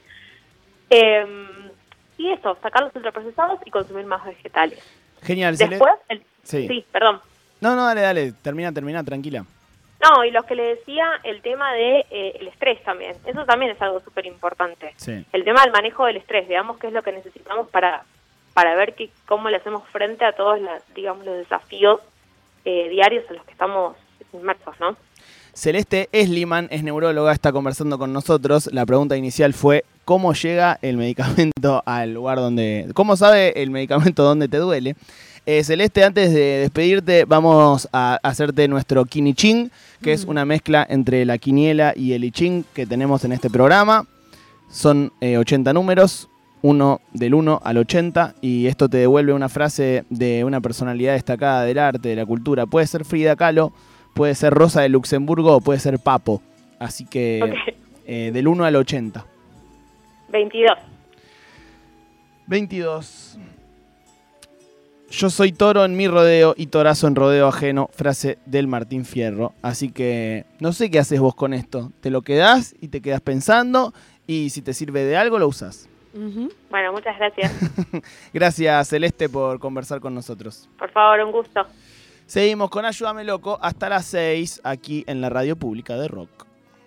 Eh, 0.89 1.25
y 2.17 2.29
eso, 2.31 2.57
sacar 2.61 2.83
los 2.83 2.95
ultraprocesados 2.95 3.59
y 3.65 3.71
consumir 3.71 4.05
más 4.05 4.23
vegetales. 4.25 4.79
Genial. 5.23 5.55
Después, 5.55 5.93
el, 6.09 6.21
Sí. 6.43 6.67
sí, 6.67 6.85
perdón. 6.91 7.21
No, 7.61 7.75
no, 7.75 7.85
dale, 7.85 8.01
dale. 8.01 8.31
Termina, 8.41 8.73
termina, 8.73 9.03
tranquila. 9.03 9.45
No, 10.01 10.25
y 10.25 10.31
lo 10.31 10.43
que 10.43 10.55
le 10.55 10.63
decía, 10.63 11.05
el 11.23 11.41
tema 11.41 11.71
de 11.73 11.99
eh, 12.09 12.37
el 12.39 12.47
estrés 12.47 12.83
también. 12.83 13.15
Eso 13.25 13.45
también 13.45 13.71
es 13.71 13.81
algo 13.81 13.99
súper 14.01 14.25
importante. 14.25 14.93
Sí. 14.97 15.23
El 15.31 15.43
tema 15.43 15.61
del 15.61 15.71
manejo 15.71 16.05
del 16.05 16.17
estrés, 16.17 16.47
veamos 16.47 16.79
qué 16.79 16.87
es 16.87 16.93
lo 16.93 17.03
que 17.03 17.11
necesitamos 17.11 17.69
para, 17.69 18.03
para 18.53 18.75
ver 18.75 18.95
que, 18.95 19.11
cómo 19.27 19.49
le 19.49 19.57
hacemos 19.57 19.87
frente 19.89 20.25
a 20.25 20.33
todos 20.33 20.59
las, 20.59 20.81
digamos, 20.95 21.23
los 21.23 21.37
desafíos 21.37 22.01
eh, 22.65 22.89
diarios 22.89 23.25
en 23.29 23.35
los 23.35 23.45
que 23.45 23.51
estamos 23.51 23.95
inmersos, 24.33 24.79
¿no? 24.79 24.97
Celeste 25.53 26.07
Esliman 26.13 26.67
es 26.71 26.81
neuróloga, 26.81 27.33
está 27.33 27.51
conversando 27.51 27.99
con 27.99 28.13
nosotros. 28.13 28.69
La 28.71 28.85
pregunta 28.85 29.17
inicial 29.17 29.53
fue, 29.53 29.83
¿cómo 30.05 30.33
llega 30.33 30.79
el 30.81 30.97
medicamento 30.97 31.83
al 31.85 32.13
lugar 32.13 32.37
donde... 32.37 32.87
¿Cómo 32.93 33.17
sabe 33.17 33.61
el 33.61 33.69
medicamento 33.69 34.23
dónde 34.23 34.47
te 34.47 34.57
duele? 34.57 34.95
Eh, 35.45 35.63
Celeste, 35.63 36.03
antes 36.03 36.31
de 36.33 36.59
despedirte, 36.59 37.25
vamos 37.25 37.89
a 37.91 38.19
hacerte 38.21 38.67
nuestro 38.67 39.05
Kiniching, 39.05 39.71
que 40.03 40.13
es 40.13 40.25
una 40.25 40.45
mezcla 40.45 40.85
entre 40.87 41.25
la 41.25 41.39
quiniela 41.39 41.93
y 41.95 42.13
el 42.13 42.23
I 42.23 42.31
Ching 42.31 42.63
que 42.75 42.85
tenemos 42.85 43.25
en 43.25 43.31
este 43.31 43.49
programa. 43.49 44.05
Son 44.69 45.11
eh, 45.19 45.37
80 45.37 45.73
números, 45.73 46.29
uno 46.61 47.01
del 47.11 47.33
1 47.33 47.59
al 47.63 47.77
80, 47.77 48.35
y 48.39 48.67
esto 48.67 48.87
te 48.87 48.97
devuelve 48.97 49.33
una 49.33 49.49
frase 49.49 50.05
de 50.11 50.43
una 50.43 50.61
personalidad 50.61 51.13
destacada 51.13 51.63
del 51.63 51.79
arte, 51.79 52.09
de 52.09 52.15
la 52.15 52.25
cultura. 52.25 52.67
Puede 52.67 52.85
ser 52.85 53.03
Frida 53.03 53.35
Kahlo, 53.35 53.73
puede 54.13 54.35
ser 54.35 54.53
Rosa 54.53 54.81
de 54.81 54.89
Luxemburgo 54.89 55.55
o 55.55 55.61
puede 55.61 55.79
ser 55.79 55.97
Papo. 55.97 56.43
Así 56.77 57.05
que 57.05 57.55
eh, 58.05 58.29
del 58.31 58.47
1 58.47 58.63
al 58.63 58.75
80. 58.75 59.25
22. 60.29 60.71
22. 62.45 63.39
Yo 65.11 65.29
soy 65.29 65.51
toro 65.51 65.83
en 65.83 65.97
mi 65.97 66.07
rodeo 66.07 66.53
y 66.55 66.67
torazo 66.67 67.05
en 67.05 67.15
rodeo 67.15 67.49
ajeno, 67.49 67.89
frase 67.91 68.39
del 68.45 68.67
Martín 68.67 69.03
Fierro. 69.03 69.53
Así 69.61 69.91
que 69.91 70.45
no 70.61 70.71
sé 70.71 70.89
qué 70.89 70.99
haces 70.99 71.19
vos 71.19 71.35
con 71.35 71.53
esto. 71.53 71.91
Te 71.99 72.09
lo 72.09 72.21
quedás 72.21 72.73
y 72.79 72.87
te 72.87 73.01
quedás 73.01 73.19
pensando 73.19 73.93
y 74.25 74.51
si 74.51 74.61
te 74.61 74.73
sirve 74.73 75.03
de 75.03 75.17
algo 75.17 75.37
lo 75.37 75.49
usás. 75.49 75.89
Ujú. 76.13 76.49
Bueno, 76.69 76.93
muchas 76.93 77.17
gracias. 77.17 77.51
Gracias 78.33 78.89
Celeste 78.89 79.29
por 79.29 79.59
conversar 79.59 79.99
con 79.99 80.13
nosotros. 80.13 80.69
Por 80.77 80.91
favor, 80.91 81.19
un 81.21 81.31
gusto. 81.31 81.65
Seguimos 82.25 82.69
con 82.69 82.85
Ayúdame 82.85 83.23
Loco 83.23 83.59
hasta 83.61 83.89
las 83.89 84.05
6 84.05 84.61
aquí 84.63 85.03
en 85.07 85.19
la 85.19 85.29
radio 85.29 85.55
pública 85.57 85.97
de 85.97 86.07
Rock. 86.07 86.50